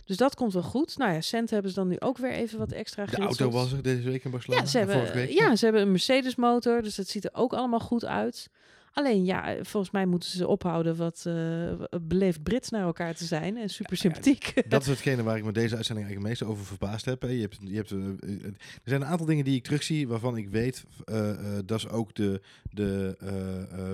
dus 0.05 0.17
dat 0.17 0.35
komt 0.35 0.53
wel 0.53 0.63
goed. 0.63 0.97
Nou 0.97 1.13
ja, 1.13 1.21
cent 1.21 1.49
hebben 1.49 1.71
ze 1.71 1.77
dan 1.77 1.87
nu 1.87 1.99
ook 1.99 2.17
weer 2.17 2.31
even 2.31 2.59
wat 2.59 2.71
extra 2.71 3.05
De 3.05 3.17
auto 3.17 3.49
was 3.49 3.71
er 3.71 3.81
deze 3.81 4.09
week 4.09 4.23
in 4.23 4.31
Barcelona. 4.31 4.61
Ja, 4.61 4.67
ze 4.67 4.79
en 4.79 4.87
hebben, 4.89 5.33
ja, 5.33 5.55
ze 5.55 5.63
hebben 5.63 5.81
een 5.81 5.91
Mercedes 5.91 6.35
motor, 6.35 6.81
dus 6.81 6.95
dat 6.95 7.07
ziet 7.07 7.25
er 7.25 7.33
ook 7.33 7.53
allemaal 7.53 7.79
goed 7.79 8.05
uit. 8.05 8.49
Alleen 8.93 9.25
ja, 9.25 9.55
eh, 9.55 9.63
volgens 9.63 9.91
mij 9.91 10.05
moeten 10.05 10.29
ze 10.29 10.47
ophouden 10.47 10.95
wat 10.95 11.23
eh, 11.27 11.71
beleefd 12.01 12.43
Brits 12.43 12.69
naar 12.69 12.81
elkaar 12.83 13.15
te 13.15 13.25
zijn 13.25 13.57
en 13.57 13.69
super 13.69 13.97
sympathiek. 13.97 14.53
Dat 14.69 14.81
is 14.81 14.87
hetgene 14.97 15.23
waar 15.23 15.37
ik 15.37 15.43
me 15.43 15.51
deze 15.51 15.75
uitzending 15.75 16.07
eigenlijk 16.07 16.37
het 16.37 16.45
meest 16.47 16.53
over 16.57 16.65
verbaasd 16.75 17.05
heb. 17.05 17.21
hè. 17.21 17.27
Je 17.27 17.41
hebt, 17.41 17.57
je 17.61 17.75
hebt, 17.75 17.91
eh, 17.91 17.97
er 18.45 18.53
zijn 18.83 19.01
een 19.01 19.07
aantal 19.07 19.25
dingen 19.25 19.45
die 19.45 19.55
ik 19.55 19.63
terugzie 19.63 20.07
waarvan 20.07 20.37
ik 20.37 20.49
weet, 20.49 20.83
dat 21.65 21.77
is 21.77 21.89
ook 21.89 22.15
de, 22.15 22.41
de 22.71 23.15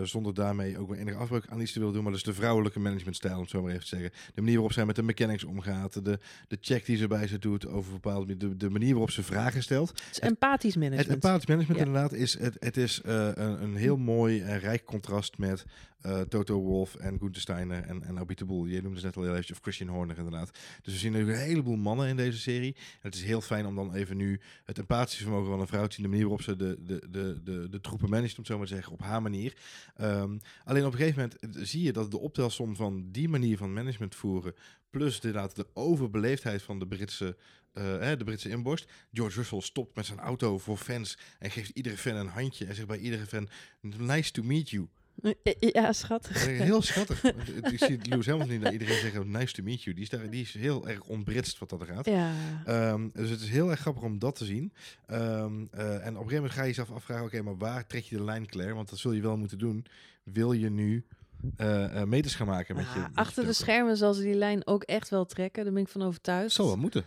zonder 0.03 0.33
daarmee 0.33 0.77
ook 0.77 0.89
een 0.89 0.97
enige 0.97 1.17
afbreuk 1.17 1.45
aan 1.49 1.61
iets 1.61 1.71
te 1.71 1.79
willen 1.79 1.93
doen, 1.93 2.03
maar 2.03 2.11
dat 2.11 2.21
is 2.21 2.27
de 2.27 2.33
vrouwelijke 2.33 2.79
managementstijl, 2.79 3.35
om 3.35 3.41
het 3.41 3.49
zo 3.49 3.61
maar 3.61 3.71
even 3.71 3.83
te 3.83 3.87
zeggen. 3.87 4.11
De 4.33 4.41
manier 4.41 4.53
waarop 4.55 4.73
zij 4.73 4.85
met 4.85 4.95
de 4.95 5.03
mechanics 5.03 5.43
omgaat, 5.43 6.05
de, 6.05 6.19
de 6.47 6.57
check 6.61 6.85
die 6.85 6.97
ze 6.97 7.07
bij 7.07 7.27
ze 7.27 7.39
doet 7.39 7.67
over 7.67 7.91
bepaalde 7.91 8.37
de, 8.37 8.57
de 8.57 8.69
manier 8.69 8.91
waarop 8.91 9.11
ze 9.11 9.23
vragen 9.23 9.61
stelt. 9.63 9.89
Het 9.89 9.99
is 10.11 10.19
empathisch 10.19 10.75
management. 10.75 11.05
Het 11.07 11.13
empathisch 11.23 11.47
management 11.47 11.79
Ja. 11.79 11.85
inderdaad 11.85 12.13
is, 12.13 12.39
het, 12.39 12.55
het 12.59 12.77
is 12.77 12.99
een, 13.03 13.63
een 13.63 13.75
heel 13.75 13.97
mooi 13.97 14.41
en 14.41 14.59
rijk 14.59 14.85
contrast 14.93 15.37
met 15.37 15.65
eh, 16.01 16.21
Toto 16.21 16.59
Wolff 16.61 16.95
en 16.95 17.19
Gunther 17.19 17.41
Steiner 17.41 17.83
en, 17.83 18.03
en. 18.03 18.15
Je 18.67 18.81
noemde 18.81 18.99
ze 18.99 19.05
net 19.05 19.17
al 19.17 19.23
heel 19.23 19.35
even, 19.35 19.51
of 19.51 19.59
Christian 19.61 19.89
Horner 19.89 20.17
inderdaad. 20.17 20.51
Dus 20.81 20.93
we 20.93 20.99
zien 20.99 21.13
een 21.13 21.27
heleboel 21.27 21.75
mannen 21.75 22.07
in 22.07 22.15
deze 22.15 22.39
serie. 22.39 22.75
En 22.75 23.09
het 23.09 23.15
is 23.15 23.23
heel 23.23 23.41
fijn 23.41 23.65
om 23.65 23.75
dan 23.75 23.93
even 23.93 24.17
nu 24.17 24.39
het 24.65 24.77
empathische 24.77 25.23
vermogen 25.23 25.49
van 25.49 25.59
een 25.59 25.67
vrouw 25.67 25.87
te 25.87 25.93
zien. 25.93 26.03
De 26.03 26.09
manier 26.09 26.25
waarop 26.25 26.45
ze 26.45 26.55
de, 26.55 26.77
de, 26.83 27.07
de, 27.09 27.41
de, 27.43 27.69
de 27.69 27.81
troepen 27.81 28.09
managt, 28.09 28.31
om 28.31 28.37
het 28.37 28.47
zo 28.47 28.57
maar 28.57 28.67
te 28.67 28.73
zeggen, 28.73 28.93
op 28.93 29.01
haar 29.01 29.21
manier. 29.21 29.57
Ehm, 29.95 30.37
alleen 30.63 30.85
op 30.85 30.91
een 30.91 30.97
gegeven 30.97 31.31
moment 31.41 31.67
zie 31.67 31.83
je 31.83 31.93
dat 31.93 32.11
de 32.11 32.19
optelsom 32.19 32.75
van 32.75 33.11
die 33.11 33.29
manier 33.29 33.57
van 33.57 33.73
management 33.73 34.15
voeren, 34.15 34.53
plus 34.93 35.15
inderdaad 35.19 35.55
de 35.55 35.67
overbeleefdheid 35.73 36.61
van 36.61 36.79
de 36.79 36.87
Britse, 36.87 37.35
eh, 37.73 37.83
de 38.17 38.23
Britse 38.23 38.49
inborst. 38.49 38.91
George 39.13 39.35
Russell 39.35 39.61
stopt 39.61 39.95
met 39.95 40.05
zijn 40.05 40.19
auto 40.19 40.57
voor 40.57 40.77
fans 40.77 41.17
en 41.39 41.51
geeft 41.51 41.69
iedere 41.69 41.97
fan 41.97 42.15
een 42.15 42.27
handje 42.27 42.65
en 42.65 42.75
zegt 42.75 42.87
bij 42.87 42.97
iedere 42.97 43.25
fan, 43.25 43.49
nice 43.81 44.31
to 44.31 44.43
meet 44.43 44.69
you. 44.69 44.87
Ja, 45.59 45.93
schattig. 45.93 46.45
Heel 46.45 46.81
schattig. 46.81 47.23
Ik 47.71 47.77
zie 47.77 47.99
Lewis 48.09 48.25
Hamilton 48.25 48.51
niet 48.51 48.61
naar 48.61 48.71
iedereen 48.71 48.99
zeggen, 48.99 49.31
nice 49.31 49.53
to 49.53 49.63
meet 49.63 49.83
you. 49.83 49.95
Die 49.95 50.03
is, 50.03 50.09
daar, 50.09 50.29
die 50.29 50.41
is 50.41 50.53
heel 50.53 50.87
erg 50.87 51.03
onbritst 51.03 51.59
wat 51.59 51.69
dat 51.69 51.81
er 51.81 51.87
gaat. 51.87 52.05
Ja. 52.05 52.33
Ehm, 52.65 53.09
dus 53.13 53.29
het 53.29 53.41
is 53.41 53.49
heel 53.49 53.69
erg 53.71 53.79
grappig 53.79 54.03
om 54.03 54.19
dat 54.19 54.35
te 54.35 54.45
zien. 54.45 54.73
Ehm, 55.05 55.21
eh, 55.71 55.93
en 55.93 55.99
op 55.99 56.05
een 56.05 56.13
gegeven 56.13 56.35
moment 56.35 56.51
ga 56.51 56.61
je 56.61 56.67
jezelf 56.67 56.91
afvragen, 56.91 57.25
oké, 57.25 57.41
maar 57.41 57.57
waar 57.57 57.87
trek 57.87 58.03
je 58.03 58.17
de 58.17 58.23
lijn, 58.23 58.47
Claire? 58.47 58.75
Want 58.75 58.89
dat 58.89 58.99
zul 58.99 59.11
je 59.11 59.21
wel 59.21 59.37
moeten 59.37 59.57
doen. 59.57 59.85
Wil 60.23 60.51
je 60.51 60.69
nu 60.69 61.05
eh, 61.57 62.03
meters 62.03 62.35
gaan 62.35 62.47
maken 62.47 62.75
met 62.75 62.85
Ah, 62.85 62.93
je... 62.93 62.99
met 62.99 63.09
je 63.13 63.19
achter 63.19 63.45
de 63.45 63.53
schermen 63.53 63.97
zal 63.97 64.13
ze 64.13 64.21
die 64.21 64.33
lijn 64.35 64.67
ook 64.67 64.83
echt 64.83 65.09
wel 65.09 65.25
trekken. 65.25 65.63
Daar 65.63 65.73
ben 65.73 65.81
ik 65.81 65.87
van 65.87 66.01
overtuigd. 66.01 66.51
Zal 66.53 66.65
wel 66.65 66.77
moeten. 66.77 67.05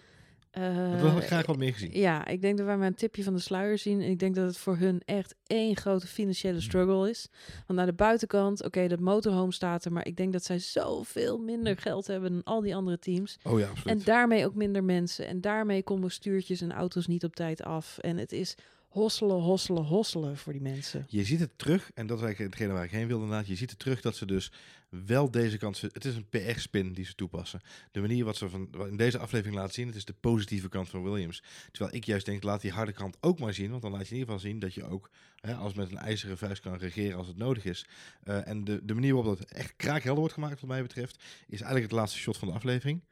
Eh, 0.51 0.91
Dat 0.91 1.01
wil 1.01 1.17
ik 1.17 1.27
graag 1.27 1.47
wat 1.47 1.57
meer 1.57 1.73
gezien. 1.73 1.91
Ja, 1.93 2.27
ik 2.27 2.41
denk 2.41 2.57
dat 2.57 2.67
wij 2.67 2.77
maar 2.77 2.87
een 2.87 2.95
tipje 2.95 3.23
van 3.23 3.35
de 3.35 3.41
sluier 3.41 3.79
zien. 3.79 4.01
Ik 4.01 4.19
denk 4.19 4.35
dat 4.35 4.47
het 4.47 4.57
voor 4.59 4.77
hun 4.77 5.03
echt 5.05 5.35
één 5.47 5.77
grote 5.77 6.07
financiële 6.07 6.61
struggle 6.61 7.11
is. 7.11 7.29
Want 7.67 7.79
naar 7.79 7.87
de 7.87 7.93
buitenkant, 7.93 8.65
oké, 8.65 8.89
dat 8.89 9.01
motorhome 9.01 9.53
staat 9.53 9.85
er, 9.85 9.93
maar 9.93 10.07
ik 10.07 10.17
denk 10.17 10.33
dat 10.33 10.45
zij 10.45 10.59
zoveel 10.59 11.39
minder 11.39 11.77
geld 11.77 12.07
hebben 12.07 12.33
dan 12.33 12.45
al 12.45 12.61
die 12.61 12.75
andere 12.77 12.99
teams. 12.99 13.39
Oh 13.43 13.59
ja, 13.59 13.69
absoluut. 13.69 13.99
En 13.99 14.05
daarmee 14.05 14.47
ook 14.47 14.55
minder 14.55 14.85
mensen. 14.85 15.27
En 15.27 15.41
daarmee 15.41 15.83
komen 15.83 16.11
stuurtjes 16.11 16.61
en 16.61 16.73
auto's 16.73 17.07
niet 17.07 17.25
op 17.25 17.35
tijd 17.37 17.63
af. 17.63 17.99
En 17.99 18.17
het 18.17 18.33
is 18.33 18.55
hosselen, 18.97 19.41
hosselen, 19.41 19.85
hosselen 19.85 20.37
voor 20.37 20.53
die 20.53 20.63
mensen. 20.63 21.07
Je 21.09 21.25
ziet 21.25 21.41
het 21.41 21.59
terug, 21.59 21.91
en 21.95 22.07
dat 22.07 22.19
is 22.19 22.25
eigenlijk 22.25 22.55
hetgene 22.55 22.77
waar 22.77 22.85
ik 22.85 22.91
heen 22.91 23.07
wilde 23.07 23.23
inderdaad. 23.23 23.47
Je 23.47 23.57
ziet 23.57 23.71
het 23.71 23.79
terug 23.79 24.01
dat 24.01 24.17
ze 24.17 24.27
dus 24.27 24.53
wel 24.89 25.31
deze 25.31 25.59
kant... 25.59 25.81
Het 25.81 26.05
is 26.05 26.17
een 26.17 26.29
PR-spin 26.29 26.93
die 26.93 27.05
ze 27.05 27.15
toepassen. 27.15 27.61
De 27.91 28.01
manier 28.01 28.25
wat 28.25 28.37
ze 28.37 28.49
van, 28.49 28.69
in 28.89 28.97
deze 28.97 29.19
aflevering 29.19 29.57
laten 29.57 29.75
zien, 29.75 29.87
het 29.87 29.97
is 29.97 30.05
de 30.05 30.15
positieve 30.21 30.69
kant 30.69 30.89
van 30.89 31.03
Williams. 31.03 31.43
Terwijl 31.71 31.97
ik 31.97 32.05
juist 32.05 32.27
denk, 32.27 32.43
laat 32.43 32.61
die 32.61 32.71
harde 32.71 32.93
kant 32.93 33.17
ook 33.21 33.39
maar 33.39 33.55
zien. 33.55 33.71
Want 33.71 33.83
dan 33.83 33.91
laat 33.91 34.09
je 34.09 34.15
in 34.15 34.19
ieder 34.21 34.35
geval 34.35 34.51
zien 34.51 34.59
dat 34.59 34.75
je 34.75 34.85
ook 34.85 35.11
hè, 35.41 35.55
als 35.55 35.75
met 35.75 35.91
een 35.91 35.99
ijzeren 35.99 36.39
vuist 36.39 36.63
kan 36.63 36.77
regeren 36.77 37.19
als 37.19 37.27
het 37.27 37.37
nodig 37.37 37.65
is. 37.65 37.87
Eh, 38.23 38.49
en 38.49 38.65
de, 38.65 38.81
de 38.85 38.95
manier 38.95 39.15
waarop 39.15 39.39
dat 39.39 39.51
echt 39.51 39.75
kraakhelder 39.77 40.21
wordt 40.21 40.35
gemaakt 40.35 40.61
wat 40.61 40.71
mij 40.71 40.83
betreft, 40.83 41.23
is 41.47 41.61
eigenlijk 41.61 41.91
het 41.91 42.01
laatste 42.01 42.19
shot 42.19 42.37
van 42.37 42.49
de 42.49 42.55
aflevering. 42.55 43.03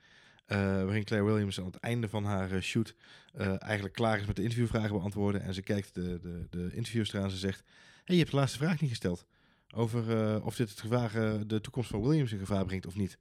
Eh, 0.45 0.59
waarin 0.59 1.05
Claire 1.05 1.27
Williams 1.27 1.59
aan 1.59 1.67
het 1.67 1.77
einde 1.77 2.09
van 2.09 2.25
haar 2.25 2.51
eh, 2.51 2.61
shoot 2.61 2.95
eh, 3.33 3.63
eigenlijk 3.63 3.95
klaar 3.95 4.21
is 4.21 4.27
met 4.27 4.37
de 4.37 4.43
interviewvragen 4.43 4.97
beantwoorden. 4.97 5.43
En 5.43 5.55
ze 5.55 5.63
kijkt 5.63 5.95
de, 5.95 6.19
de, 6.21 6.47
de 6.51 6.71
interviewster 6.73 7.19
aan 7.19 7.25
en 7.25 7.31
ze 7.31 7.37
zegt... 7.37 7.63
hey, 8.05 8.15
je 8.15 8.19
hebt 8.21 8.31
de 8.31 8.37
laatste 8.37 8.59
vraag 8.59 8.81
niet 8.81 8.91
gesteld. 8.91 9.27
Over 9.75 10.43
of 10.43 10.57
dit 10.57 10.71
het 10.71 10.81
gevaar, 10.81 11.13
de 11.47 11.61
toekomst 11.61 11.91
van 11.91 12.03
Williams 12.03 12.33
in 12.33 12.39
gevaar 12.39 12.65
brengt 12.65 12.87
of 12.87 12.97
niet. 12.97 13.19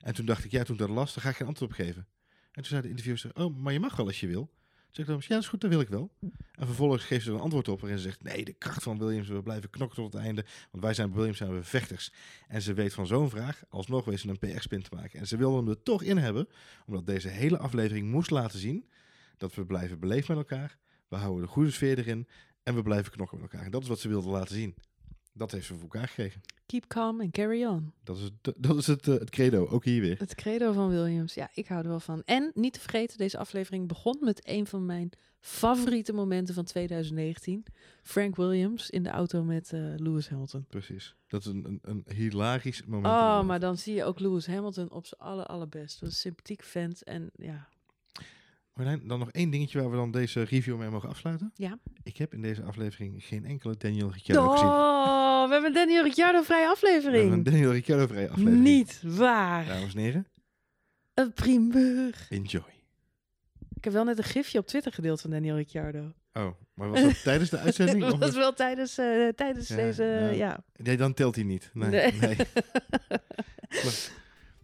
En 0.00 0.14
toen 0.14 0.26
dacht 0.26 0.44
ik, 0.44 0.50
ja, 0.50 0.62
toen 0.62 0.76
dat 0.76 0.88
las, 0.88 1.14
daar 1.14 1.24
ga 1.24 1.30
ik 1.30 1.36
geen 1.36 1.46
antwoord 1.46 1.70
op 1.70 1.76
geven. 1.76 2.06
En 2.28 2.38
toen 2.52 2.64
zei 2.64 2.82
de 2.82 2.88
interviewster, 2.88 3.30
oh, 3.34 3.56
maar 3.56 3.72
je 3.72 3.80
mag 3.80 3.96
wel 3.96 4.06
als 4.06 4.20
je 4.20 4.26
wil. 4.26 4.50
Ik 4.92 5.06
dan, 5.06 5.16
ja, 5.20 5.28
dat 5.28 5.42
is 5.42 5.48
goed, 5.48 5.60
dat 5.60 5.70
wil 5.70 5.80
ik 5.80 5.88
wel. 5.88 6.10
En 6.54 6.66
vervolgens 6.66 7.04
geeft 7.04 7.24
ze 7.24 7.32
een 7.32 7.40
antwoord 7.40 7.68
op 7.68 7.80
waarin 7.80 7.98
ze 7.98 8.04
zegt, 8.04 8.22
nee, 8.22 8.44
de 8.44 8.52
kracht 8.52 8.82
van 8.82 8.98
Williams, 8.98 9.28
we 9.28 9.42
blijven 9.42 9.70
knokken 9.70 9.96
tot 10.02 10.12
het 10.12 10.22
einde. 10.22 10.44
Want 10.70 10.84
wij 10.84 10.94
zijn 10.94 11.12
Williams, 11.12 11.36
zijn 11.36 11.54
we 11.54 11.62
vechters. 11.62 12.12
En 12.48 12.62
ze 12.62 12.74
weet 12.74 12.94
van 12.94 13.06
zo'n 13.06 13.30
vraag, 13.30 13.62
alsnog 13.68 14.04
weet 14.04 14.20
ze 14.20 14.28
een 14.28 14.38
PR-spin 14.38 14.82
te 14.82 14.94
maken. 14.94 15.20
En 15.20 15.26
ze 15.26 15.36
wilde 15.36 15.56
hem 15.56 15.68
er 15.68 15.82
toch 15.82 16.02
in 16.02 16.16
hebben, 16.16 16.48
omdat 16.86 17.06
deze 17.06 17.28
hele 17.28 17.58
aflevering 17.58 18.10
moest 18.10 18.30
laten 18.30 18.58
zien 18.58 18.88
dat 19.36 19.54
we 19.54 19.64
blijven 19.64 19.98
beleefd 19.98 20.28
met 20.28 20.36
elkaar. 20.36 20.78
We 21.08 21.16
houden 21.16 21.42
de 21.42 21.48
goede 21.48 21.70
sfeer 21.70 21.98
erin 21.98 22.28
en 22.62 22.74
we 22.74 22.82
blijven 22.82 23.12
knokken 23.12 23.40
met 23.40 23.50
elkaar. 23.50 23.66
En 23.66 23.70
dat 23.72 23.82
is 23.82 23.88
wat 23.88 23.98
ze 23.98 24.08
wilde 24.08 24.28
laten 24.28 24.54
zien. 24.54 24.74
Dat 25.32 25.50
heeft 25.50 25.66
ze 25.66 25.72
voor 25.72 25.82
elkaar 25.82 26.08
gekregen. 26.08 26.40
Keep 26.66 26.86
calm 26.86 27.20
and 27.20 27.30
carry 27.30 27.64
on. 27.64 27.92
Dat 28.04 28.16
is 28.16 28.22
het, 28.22 28.54
dat 28.66 28.76
is 28.76 28.86
het, 28.86 29.08
eh, 29.08 29.14
het 29.18 29.30
credo, 29.30 29.66
ook 29.66 29.84
hier 29.84 30.00
weer. 30.00 30.18
Het 30.18 30.34
credo 30.34 30.72
van 30.72 30.88
Williams. 30.88 31.34
Ja, 31.34 31.50
ik 31.54 31.66
hou 31.68 31.82
er 31.82 31.88
wel 31.88 32.00
van. 32.00 32.22
En 32.24 32.50
niet 32.54 32.72
te 32.72 32.80
vergeten, 32.80 33.18
deze 33.18 33.38
aflevering 33.38 33.88
begon 33.88 34.16
met 34.20 34.48
een 34.48 34.66
van 34.66 34.86
mijn 34.86 35.10
favoriete 35.40 36.12
momenten 36.12 36.54
van 36.54 36.64
2019. 36.64 37.64
Frank 38.02 38.36
Williams 38.36 38.90
in 38.90 39.02
de 39.02 39.10
auto 39.10 39.44
met 39.44 39.72
eh, 39.72 39.80
Lewis 39.96 40.28
Hamilton. 40.28 40.64
Precies. 40.68 41.14
Dat 41.26 41.40
is 41.40 41.46
een, 41.46 41.64
een, 41.64 41.78
een 41.82 42.04
hilarisch 42.14 42.84
moment. 42.84 43.14
Oh, 43.14 43.42
maar 43.42 43.60
dan 43.60 43.78
zie 43.78 43.94
je 43.94 44.04
ook 44.04 44.20
Lewis 44.20 44.46
Hamilton 44.46 44.90
op 44.90 45.06
zijn 45.06 45.20
aller, 45.20 45.46
allerbest. 45.46 46.02
Een 46.02 46.12
sympathiek 46.12 46.62
vent. 46.62 47.02
En 47.02 47.30
ja, 47.36 47.68
Dan 48.84 49.18
nog 49.18 49.30
één 49.30 49.50
dingetje 49.50 49.80
waar 49.80 49.90
we 49.90 49.96
dan 49.96 50.10
deze 50.10 50.42
review 50.42 50.78
mee 50.78 50.88
mogen 50.90 51.08
afsluiten. 51.08 51.52
Ja. 51.54 51.78
Ik 52.02 52.16
heb 52.16 52.32
in 52.34 52.42
deze 52.42 52.62
aflevering 52.62 53.24
geen 53.24 53.44
enkele 53.44 53.76
Daniel 53.76 54.10
Ricciardo 54.12 54.48
gezien. 54.50 54.66
Oh, 54.68 55.44
we 55.46 55.52
hebben 55.52 55.70
een 55.70 55.76
Daniel 55.86 56.02
Ricciardo 56.02 56.42
vrije 56.42 56.60
We 56.60 56.66
hebben 56.82 56.90
een 56.90 57.00
aflevering. 57.00 57.44
Daniel 57.44 57.72
Ricciardo 57.72 58.06
vrije 58.06 58.28
aflevering. 58.28 58.62
Niet 58.62 59.00
waar. 59.04 59.66
Dames 59.66 59.94
en 59.94 60.00
heren, 60.00 60.26
Een 61.14 61.32
primeur. 61.32 62.26
enjoy. 62.28 62.62
Ik 63.74 63.84
heb 63.84 63.92
wel 63.92 64.04
net 64.04 64.18
een 64.18 64.24
gifje 64.24 64.58
op 64.58 64.66
Twitter 64.66 64.92
gedeeld 64.92 65.20
van 65.20 65.30
Daniel 65.30 65.56
Ricciardo. 65.56 66.12
Oh, 66.32 66.50
maar 66.74 66.88
was 66.90 67.02
dat 67.02 67.22
tijdens 67.22 67.50
de 67.50 67.58
uitzending? 67.66 68.04
dat 68.06 68.18
was 68.18 68.34
wel 68.34 68.52
tijdens, 68.52 68.98
eh, 68.98 69.28
tijdens 69.28 69.68
Ja, 69.68 69.76
deze... 69.76 70.02
ja. 70.04 70.30
ja. 70.30 70.64
Nee, 70.76 70.96
dan 70.96 71.14
telt 71.14 71.34
hij 71.34 71.44
niet. 71.44 71.70
Nee, 71.72 71.90
Nee. 71.90 72.12
nee. 72.12 72.36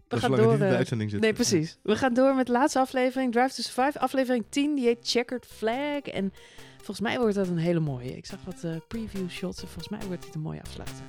We 0.08 0.16
gaan 0.20 0.30
door. 0.44 0.52
eh. 0.66 0.70
Nee, 1.20 1.32
precies. 1.32 1.78
We 1.82 1.96
gaan 1.96 2.14
door 2.14 2.34
met 2.34 2.46
de 2.46 2.52
laatste 2.52 2.78
aflevering, 2.78 3.32
Drive 3.32 3.54
to 3.54 3.62
Survive. 3.62 3.98
Aflevering 4.00 4.44
10, 4.48 4.74
die 4.74 4.84
heet 4.84 4.98
Checkered 5.02 5.46
Flag. 5.46 6.00
En 6.00 6.32
volgens 6.76 7.00
mij 7.00 7.18
wordt 7.18 7.34
dat 7.34 7.48
een 7.48 7.56
hele 7.58 7.80
mooie. 7.80 8.16
Ik 8.16 8.26
zag 8.26 8.38
wat 8.44 8.64
eh, 8.64 8.70
preview 8.88 9.28
shots 9.28 9.60
en 9.62 9.68
volgens 9.68 9.88
mij 9.88 10.06
wordt 10.08 10.22
dit 10.22 10.34
een 10.34 10.40
mooie 10.40 10.60
afsluiter. 10.60 11.04